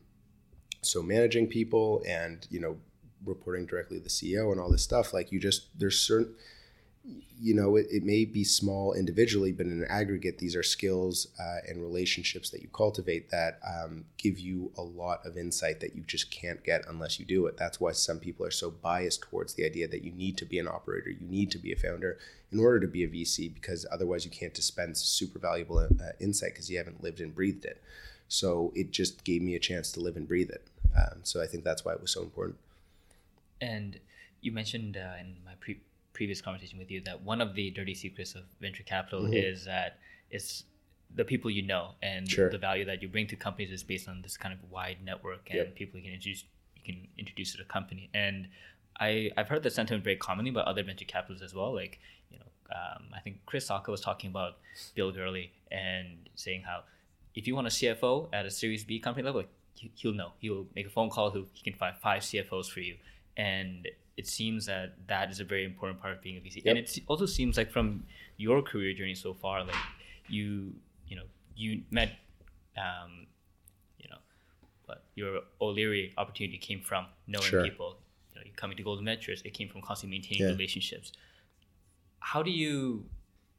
[0.82, 2.76] so managing people and you know
[3.24, 6.32] reporting directly to the ceo and all this stuff like you just there's certain
[7.02, 11.56] you know it, it may be small individually but in aggregate these are skills uh,
[11.66, 16.02] and relationships that you cultivate that um, give you a lot of insight that you
[16.02, 17.56] just can't get unless you do it.
[17.56, 20.58] That's why some people are so biased towards the idea that you need to be
[20.58, 22.18] an operator you need to be a founder
[22.52, 25.86] in order to be a vc because otherwise you can't dispense super valuable uh,
[26.18, 27.82] insight because you haven't lived and breathed it.
[28.28, 30.66] So it just gave me a chance to live and breathe it.
[30.96, 32.58] Um, so i think that's why it was so important.
[33.60, 34.00] And
[34.42, 35.80] you mentioned uh, in my pre
[36.20, 39.32] previous conversation with you that one of the dirty secrets of venture capital mm-hmm.
[39.32, 39.98] is that
[40.30, 40.64] it's
[41.14, 42.50] the people you know and sure.
[42.50, 45.48] the value that you bring to companies is based on this kind of wide network
[45.48, 45.74] and yep.
[45.74, 46.44] people you can introduce
[46.76, 48.48] you can introduce to the company and
[49.00, 51.74] I, I've heard that sentiment very commonly by other venture capitalists as well.
[51.74, 51.98] Like,
[52.30, 54.58] you know, um, I think Chris Sacca was talking about
[54.94, 56.82] Bill Gurley and saying how
[57.34, 59.50] if you want a CFO at a Series B company level, like,
[59.94, 60.32] he'll know.
[60.38, 61.30] He'll make a phone call.
[61.30, 62.96] He'll, he can find five CFOs for you.
[63.38, 63.88] And
[64.20, 66.56] it seems that that is a very important part of being a VC.
[66.56, 66.66] Yep.
[66.66, 68.04] And it also seems like from
[68.36, 69.82] your career journey so far, like
[70.28, 70.74] you,
[71.08, 71.22] you know,
[71.56, 72.10] you met,
[72.76, 73.26] um,
[73.98, 74.18] you know,
[74.86, 77.64] but your O'Leary opportunity came from knowing sure.
[77.64, 77.96] people.
[78.34, 80.52] You know, coming to Golden Ventures, it came from constantly maintaining yeah.
[80.52, 81.12] relationships.
[82.18, 83.06] How do you,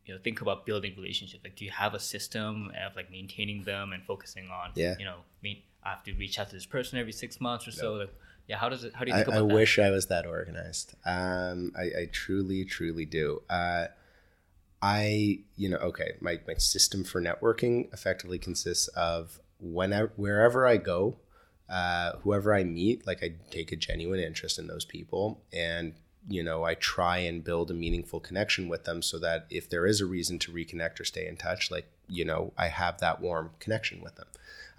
[0.06, 1.44] you know, think about building relationships?
[1.44, 4.94] Like, do you have a system of like maintaining them and focusing on, yeah.
[5.00, 7.72] you know, mean, I have to reach out to this person every six months or
[7.72, 7.94] so.
[7.94, 8.14] Like,
[8.52, 10.94] yeah how does it how do you think I, I wish i was that organized.
[11.06, 13.42] Um, I, I, truly truly do.
[13.50, 13.86] Uh,
[14.82, 20.76] i you know okay my, my system for networking effectively consists of whenever wherever i
[20.76, 21.18] go
[21.70, 25.94] uh, whoever i meet like i take a genuine interest in those people and
[26.28, 29.86] you know i try and build a meaningful connection with them so that if there
[29.86, 33.22] is a reason to reconnect or stay in touch like you know i have that
[33.22, 34.28] warm connection with them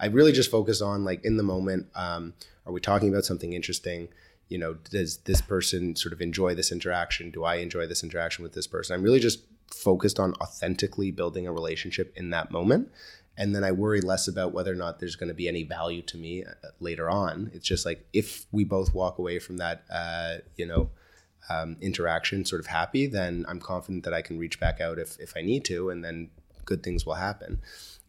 [0.03, 2.35] i really just focus on like in the moment um,
[2.67, 4.09] are we talking about something interesting?
[4.49, 7.31] You know does this person sort of enjoy this interaction?
[7.31, 8.95] Do i enjoy this interaction with this person?
[8.95, 12.91] I'm really just focused on authentically building a relationship in that moment.
[13.37, 16.03] And then i worry less about whether or not there's going to be any value
[16.03, 17.51] to me uh, later on.
[17.55, 20.91] It's just like if we both walk away from that uh, you know
[21.51, 25.19] um, interaction sort of happy then i'm confident that i can reach back out if,
[25.19, 26.31] if i need to and then
[26.65, 27.61] good things will happen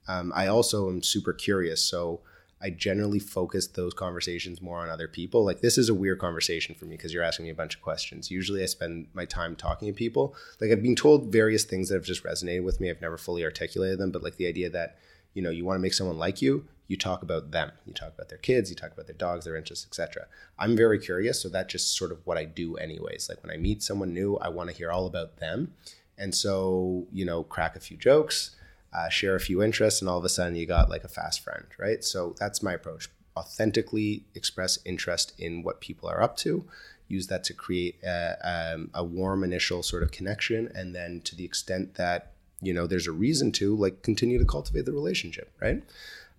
[0.07, 2.21] um, i also am super curious so
[2.63, 5.43] I generally focus those conversations more on other people.
[5.43, 7.81] Like this is a weird conversation for me because you're asking me a bunch of
[7.81, 8.31] questions.
[8.31, 10.33] Usually I spend my time talking to people.
[10.61, 12.89] Like I've been told various things that have just resonated with me.
[12.89, 14.97] I've never fully articulated them, but like the idea that,
[15.33, 17.69] you know, you want to make someone like you, you talk about them.
[17.85, 20.27] You talk about their kids, you talk about their dogs, their interests, etc.
[20.57, 23.27] I'm very curious, so that's just sort of what I do anyways.
[23.27, 25.73] Like when I meet someone new, I want to hear all about them.
[26.17, 28.55] And so, you know, crack a few jokes,
[28.93, 31.43] uh, share a few interests, and all of a sudden you got like a fast
[31.43, 32.03] friend, right?
[32.03, 33.09] So that's my approach.
[33.35, 36.65] Authentically express interest in what people are up to,
[37.07, 41.35] use that to create a, um, a warm initial sort of connection, and then to
[41.35, 45.51] the extent that you know there's a reason to like continue to cultivate the relationship,
[45.59, 45.83] right?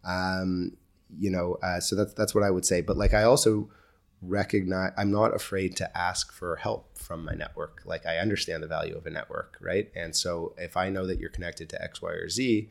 [0.04, 0.76] Um,
[1.18, 2.80] you know, uh, so that's that's what I would say.
[2.80, 3.68] But like I also
[4.26, 8.66] recognize i'm not afraid to ask for help from my network like i understand the
[8.66, 12.00] value of a network right and so if i know that you're connected to x
[12.00, 12.68] y or z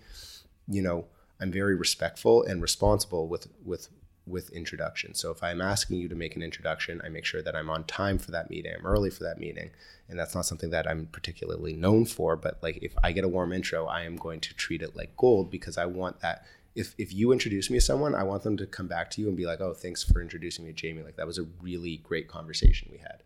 [0.67, 1.05] you know
[1.39, 3.89] i'm very respectful and responsible with with
[4.25, 5.13] with introduction.
[5.13, 7.83] So if I'm asking you to make an introduction, I make sure that I'm on
[7.83, 8.73] time for that meeting.
[8.77, 9.71] I'm early for that meeting,
[10.07, 12.35] and that's not something that I'm particularly known for.
[12.35, 15.17] But like if I get a warm intro, I am going to treat it like
[15.17, 16.45] gold because I want that.
[16.75, 19.27] If if you introduce me to someone, I want them to come back to you
[19.27, 21.03] and be like, "Oh, thanks for introducing me to Jamie.
[21.03, 23.23] Like that was a really great conversation we had."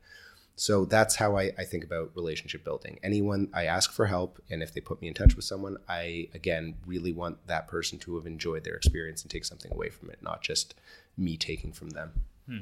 [0.59, 2.97] So that's how I, I think about relationship building.
[3.03, 6.29] Anyone I ask for help, and if they put me in touch with someone, I
[6.33, 10.09] again really want that person to have enjoyed their experience and take something away from
[10.09, 10.73] it, not just
[11.15, 12.11] me taking from them.
[12.47, 12.57] Hmm.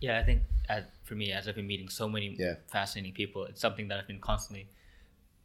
[0.00, 2.56] Yeah, I think as, for me, as I've been meeting so many Yeah.
[2.66, 4.68] fascinating people, it's something that I've been constantly,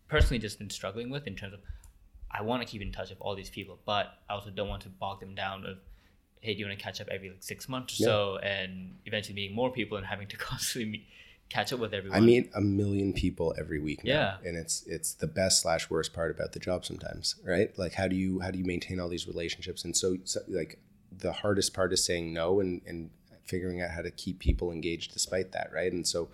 [0.07, 1.59] personally, just been struggling with in terms of,
[2.31, 4.83] I want to keep in touch with all these people, but I also don't want
[4.83, 5.77] to bog them down of,
[6.41, 8.07] hey, do you want to catch up every like six months or Yeah.
[8.07, 11.05] so, and eventually meeting more people and having to constantly meet,
[11.49, 12.15] catch up with everyone.
[12.21, 14.37] I meet a million people every week now, Yeah.
[14.47, 17.77] and it's it's the best slash worst part about the job sometimes, right?
[17.77, 19.83] Like how do you how do you maintain all these relationships?
[19.83, 20.79] And so, so like
[21.11, 23.09] the hardest part is saying no and and
[23.45, 25.91] figuring out how to keep people engaged despite that, right?
[25.91, 26.29] And so,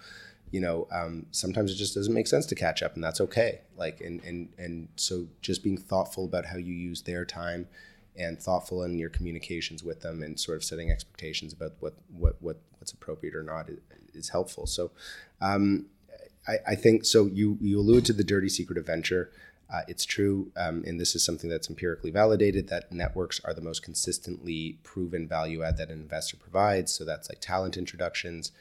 [0.55, 3.59] you know, um, sometimes it just doesn't make sense to catch up, and that's okay.
[3.75, 7.67] Like and and and so just being thoughtful about how you use their time
[8.15, 12.41] and thoughtful in your communications with them and sort of setting expectations about what what,
[12.41, 13.79] what what's appropriate or not is,
[14.13, 14.65] is helpful.
[14.65, 14.91] So
[15.41, 15.87] um,
[16.47, 17.25] I, I think so.
[17.25, 19.31] You you allude to the dirty secret of venture.
[19.69, 23.67] Uh, it's true, um, and this is something that's empirically validated that networks are the
[23.69, 26.93] most consistently proven value add that an investor provides.
[26.93, 28.53] So that's like talent introductions,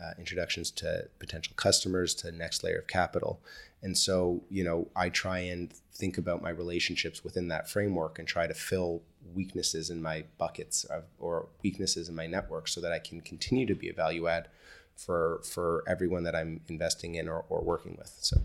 [0.00, 3.40] uh, introductions to potential customers, to next layer of capital.
[3.82, 8.26] And so, you know, I try and think about my relationships within that framework and
[8.26, 9.02] try to fill
[9.34, 13.66] weaknesses in my buckets of, or weaknesses in my network so that I can continue
[13.66, 14.48] to be a value add
[14.94, 18.14] for for everyone that I'm investing in or, or working with.
[18.20, 18.38] So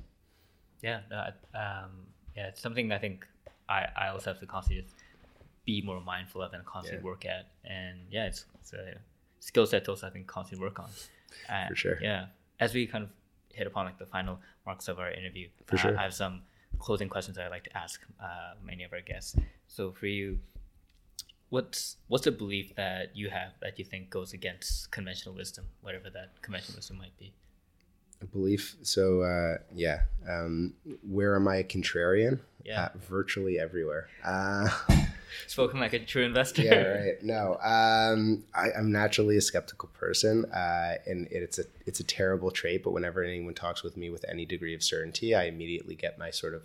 [0.81, 1.19] yeah, no,
[1.53, 1.91] um,
[2.35, 3.27] yeah, it's something I think
[3.67, 4.95] I, I also have to constantly just
[5.65, 7.05] be more mindful of and constantly Yeah.
[7.05, 7.47] work at.
[7.65, 8.95] And yeah, it's, it's a
[9.39, 10.89] skill set to also I think constantly work on.
[11.49, 11.99] Uh, For sure.
[12.01, 12.25] Yeah.
[12.59, 13.09] As we kind of
[13.53, 15.97] hit upon like the final marks of our interview, For uh, sure.
[15.97, 16.41] I have some
[16.79, 19.35] closing questions that I'd like to ask uh, many of our guests.
[19.67, 20.39] So for you,
[21.49, 26.09] what's what's a belief that you have that you think goes against conventional wisdom, whatever
[26.11, 27.33] that conventional wisdom might be?
[28.21, 28.75] a belief.
[28.81, 30.73] So uh, yeah, um,
[31.07, 32.39] where am I a contrarian?
[32.63, 32.85] Yeah.
[32.85, 34.09] Uh, virtually everywhere.
[35.47, 36.61] Spoken like a true investor.
[36.61, 37.23] yeah, right.
[37.23, 42.51] No, um, I, I'm naturally a skeptical person, uh, and it's a it's a terrible
[42.51, 42.83] trait.
[42.83, 46.31] But whenever anyone talks with me with any degree of certainty, I immediately get my
[46.31, 46.63] sort of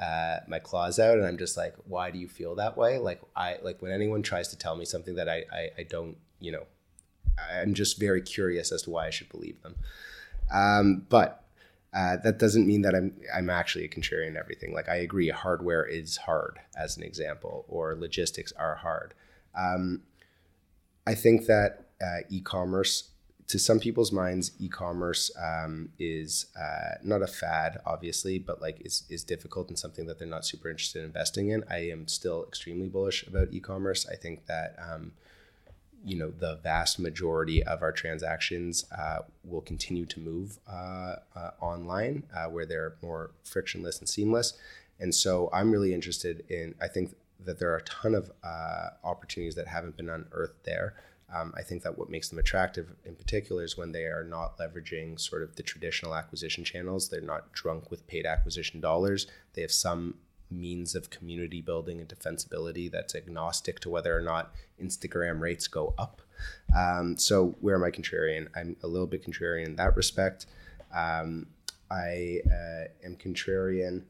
[0.00, 2.98] uh, my claws out, and I'm just like, why do you feel that way?
[2.98, 6.16] Like I like when anyone tries to tell me something that I I, I don't,
[6.40, 6.64] you know,
[7.38, 9.76] I'm just very curious as to why I should believe them.
[10.52, 11.45] Um, but
[11.96, 14.74] uh, that doesn't mean that I'm I'm actually a contrarian in everything.
[14.74, 19.14] Like I agree, hardware is hard, as an example, or logistics are hard.
[19.54, 20.02] Um,
[21.06, 23.10] I think that uh, e-commerce,
[23.48, 29.04] to some people's minds, e-commerce um, is uh, not a fad, obviously, but like is
[29.08, 31.64] is difficult and something that they're not super interested in investing in.
[31.70, 34.06] I am still extremely bullish about e-commerce.
[34.06, 34.76] I think that.
[34.78, 35.12] Um,
[36.06, 41.50] you know the vast majority of our transactions uh, will continue to move uh, uh,
[41.60, 44.54] online uh, where they're more frictionless and seamless.
[45.00, 48.88] And so i'm really interested in i think that there are a ton of uh,
[49.04, 50.94] opportunities that haven't been unearthed there.
[51.34, 54.56] Um, i think that what makes them attractive in particular is when they are not
[54.58, 57.08] leveraging sort of the traditional acquisition channels.
[57.08, 59.26] They're not drunk with paid acquisition dollars.
[59.54, 60.14] They have some
[60.50, 65.94] means of community building and defensibility that's agnostic to whether or not Instagram rates go
[65.98, 66.22] up.
[66.76, 68.48] Um, so where am I contrarian?
[68.54, 70.46] I'm a little bit contrarian in that respect.
[70.94, 71.46] Um,
[71.90, 74.02] I uh, am contrarian.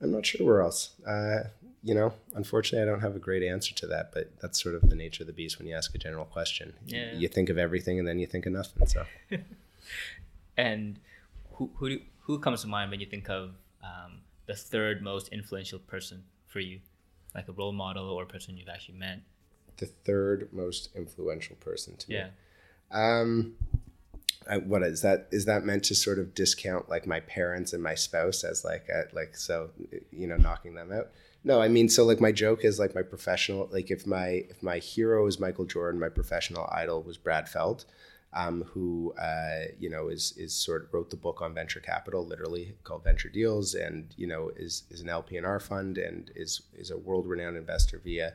[0.00, 0.90] I'm not sure where else.
[1.06, 1.44] Uh,
[1.82, 4.88] you know, unfortunately, I don't have a great answer to that, but that's sort of
[4.88, 6.74] the nature of the beast when you ask a general question.
[6.86, 7.12] Yeah.
[7.14, 8.86] You think of everything and then you think of nothing.
[8.86, 9.04] So
[10.56, 10.98] And
[11.54, 15.28] who who do, who comes to mind when you think of um, the third most
[15.28, 16.80] influential person for you,
[17.34, 19.20] like a role model or a person you've actually met?
[19.82, 22.16] the third most influential person to me.
[22.16, 22.28] Yeah.
[22.90, 23.54] Um,
[24.48, 25.28] I, what is that?
[25.30, 28.88] Is that meant to sort of discount like my parents and my spouse as like
[28.88, 29.70] a, like so
[30.10, 31.10] you know knocking them out?
[31.44, 34.62] No, I mean so like my joke is like my professional like if my if
[34.62, 37.84] my hero is Michael Jordan, my professional idol was Brad Feld,
[38.34, 42.26] um, who uh, you know is is sort of wrote the book on venture capital,
[42.26, 46.90] literally called Venture Deals, and you know is is an LP&R fund and is is
[46.90, 48.34] a world renowned investor via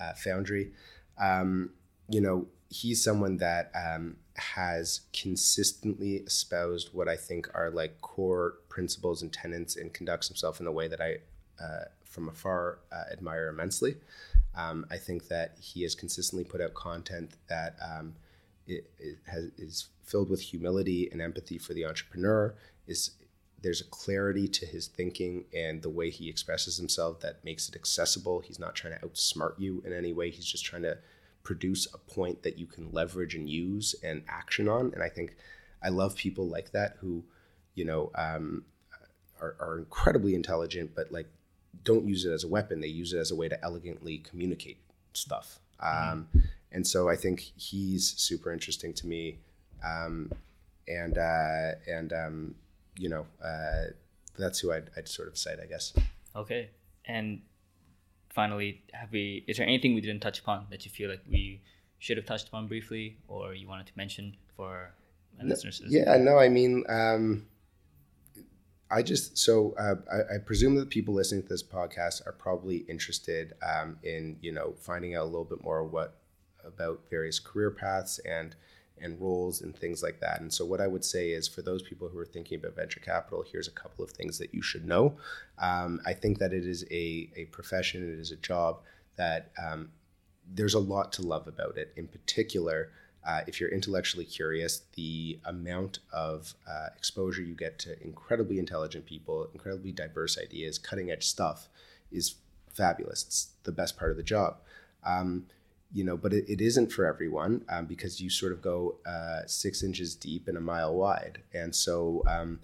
[0.00, 0.72] uh, Foundry.
[1.18, 1.70] Um,
[2.08, 8.54] you know, he's someone that um, has consistently espoused what I think are like core
[8.68, 11.16] principles and tenets and conducts himself in a way that I
[11.62, 13.96] uh, from afar uh, admire immensely.
[14.54, 18.14] Um, I think that he has consistently put out content that um,
[18.66, 22.54] it, it has, is filled with humility and empathy for the entrepreneur.
[22.86, 23.12] Is
[23.62, 27.76] there's a clarity to his thinking and the way he expresses himself that makes it
[27.76, 28.40] accessible.
[28.40, 30.30] He's not trying to outsmart you in any way.
[30.30, 30.98] He's just trying to
[31.44, 34.92] produce a point that you can leverage and use and action on.
[34.94, 35.36] And I think
[35.82, 37.24] I love people like that who,
[37.74, 38.64] you know, um,
[39.40, 41.26] are, are incredibly intelligent, but like
[41.84, 42.80] don't use it as a weapon.
[42.80, 44.78] They use it as a way to elegantly communicate
[45.14, 45.58] stuff.
[45.80, 46.38] Um, mm-hmm.
[46.72, 49.38] And so I think he's super interesting to me.
[49.84, 50.32] Um,
[50.88, 52.54] and uh, and um,
[52.98, 53.92] you know, uh,
[54.38, 55.92] that's who I'd, I'd sort of cite, I guess.
[56.34, 56.70] Okay.
[57.06, 57.42] And
[58.30, 59.44] finally, have we?
[59.46, 61.60] Is there anything we didn't touch upon that you feel like we
[61.98, 64.90] should have touched upon briefly, or you wanted to mention for
[65.40, 65.82] no, listeners?
[65.88, 67.46] Yeah, no, I mean, um,
[68.90, 72.78] I just so uh, I, I, presume that people listening to this podcast are probably
[72.88, 76.21] interested um, in you know finding out a little bit more what
[76.64, 78.54] about various career paths and
[79.00, 80.40] and roles and things like that.
[80.40, 83.00] And so, what I would say is for those people who are thinking about venture
[83.00, 85.16] capital, here's a couple of things that you should know.
[85.58, 88.80] Um, I think that it is a, a profession, it is a job
[89.16, 89.90] that um,
[90.54, 91.92] there's a lot to love about it.
[91.96, 92.90] In particular,
[93.26, 99.06] uh, if you're intellectually curious, the amount of uh, exposure you get to incredibly intelligent
[99.06, 101.68] people, incredibly diverse ideas, cutting edge stuff
[102.10, 102.36] is
[102.72, 103.22] fabulous.
[103.24, 104.56] It's the best part of the job.
[105.04, 105.46] Um,
[105.92, 109.40] you know, but it, it isn't for everyone um, because you sort of go uh,
[109.46, 111.42] six inches deep and a mile wide.
[111.52, 112.60] And so, um,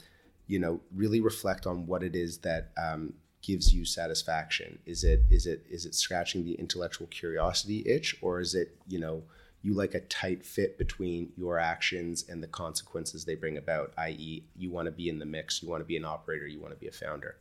[0.46, 3.12] you know, really reflect on what it is that um,
[3.42, 4.78] gives you satisfaction.
[4.86, 8.98] Is it is it is it scratching the intellectual curiosity itch, or is it you
[8.98, 9.22] know
[9.62, 13.92] you like a tight fit between your actions and the consequences they bring about?
[13.98, 16.60] I.e., you want to be in the mix, you want to be an operator, you
[16.60, 17.36] want to be a founder.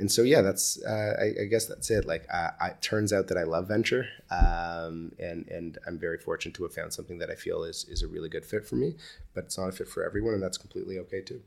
[0.00, 2.06] And so yeah, that's uh, I, I, guess that's it.
[2.06, 6.16] Like, uh, I, it turns out that I love venture, um, and and I'm very
[6.16, 8.76] fortunate to have found something that I feel is is a really good fit for
[8.76, 8.96] me.
[9.34, 11.42] But it's not a fit for everyone, and that's completely okay too.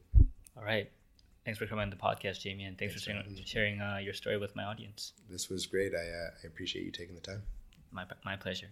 [0.55, 0.87] All right,
[1.45, 4.13] thanks for coming on the podcast, Jamie, and thanks, thanks for sharing, sharing uh, your
[4.13, 5.13] story with my audience.
[5.31, 5.93] This was great.
[5.95, 7.41] I uh, I appreciate you taking the time.
[7.91, 8.69] My my pleasure.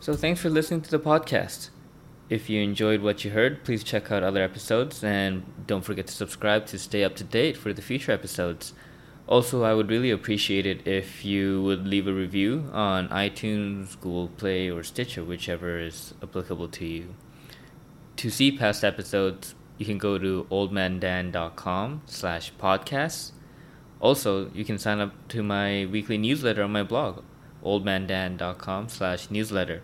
[0.00, 1.68] So thanks for listening to the podcast.
[2.28, 6.12] If you enjoyed what you heard, please check out other episodes and don't forget to
[6.12, 8.74] subscribe to stay up to date for the future episodes.
[9.28, 14.28] Also, I would really appreciate it if you would leave a review on iTunes, Google
[14.28, 17.14] Play, or Stitcher, whichever is applicable to you.
[18.16, 23.32] To see past episodes, you can go to oldmandan.com slash podcasts.
[24.00, 27.22] Also, you can sign up to my weekly newsletter on my blog,
[27.64, 29.82] oldmandan.com slash newsletter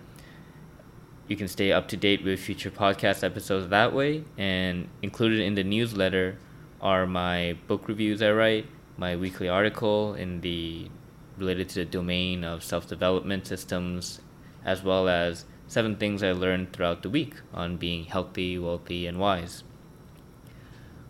[1.33, 4.23] you can stay up to date with future podcast episodes that way.
[4.37, 6.37] And included in the newsletter
[6.83, 8.67] are my book reviews I write,
[8.99, 10.91] my weekly article in the
[11.39, 14.21] related to the domain of self development systems,
[14.63, 19.19] as well as seven things I learned throughout the week on being healthy, wealthy, and
[19.19, 19.65] wise.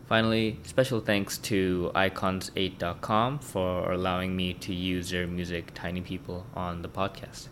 [0.06, 6.82] Finally, special thanks to icons8.com for allowing me to use their music Tiny People on
[6.82, 7.48] the podcast.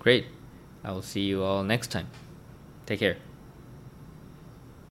[0.00, 0.26] Great.
[0.84, 2.08] I will see you all next time.
[2.86, 3.16] Take care.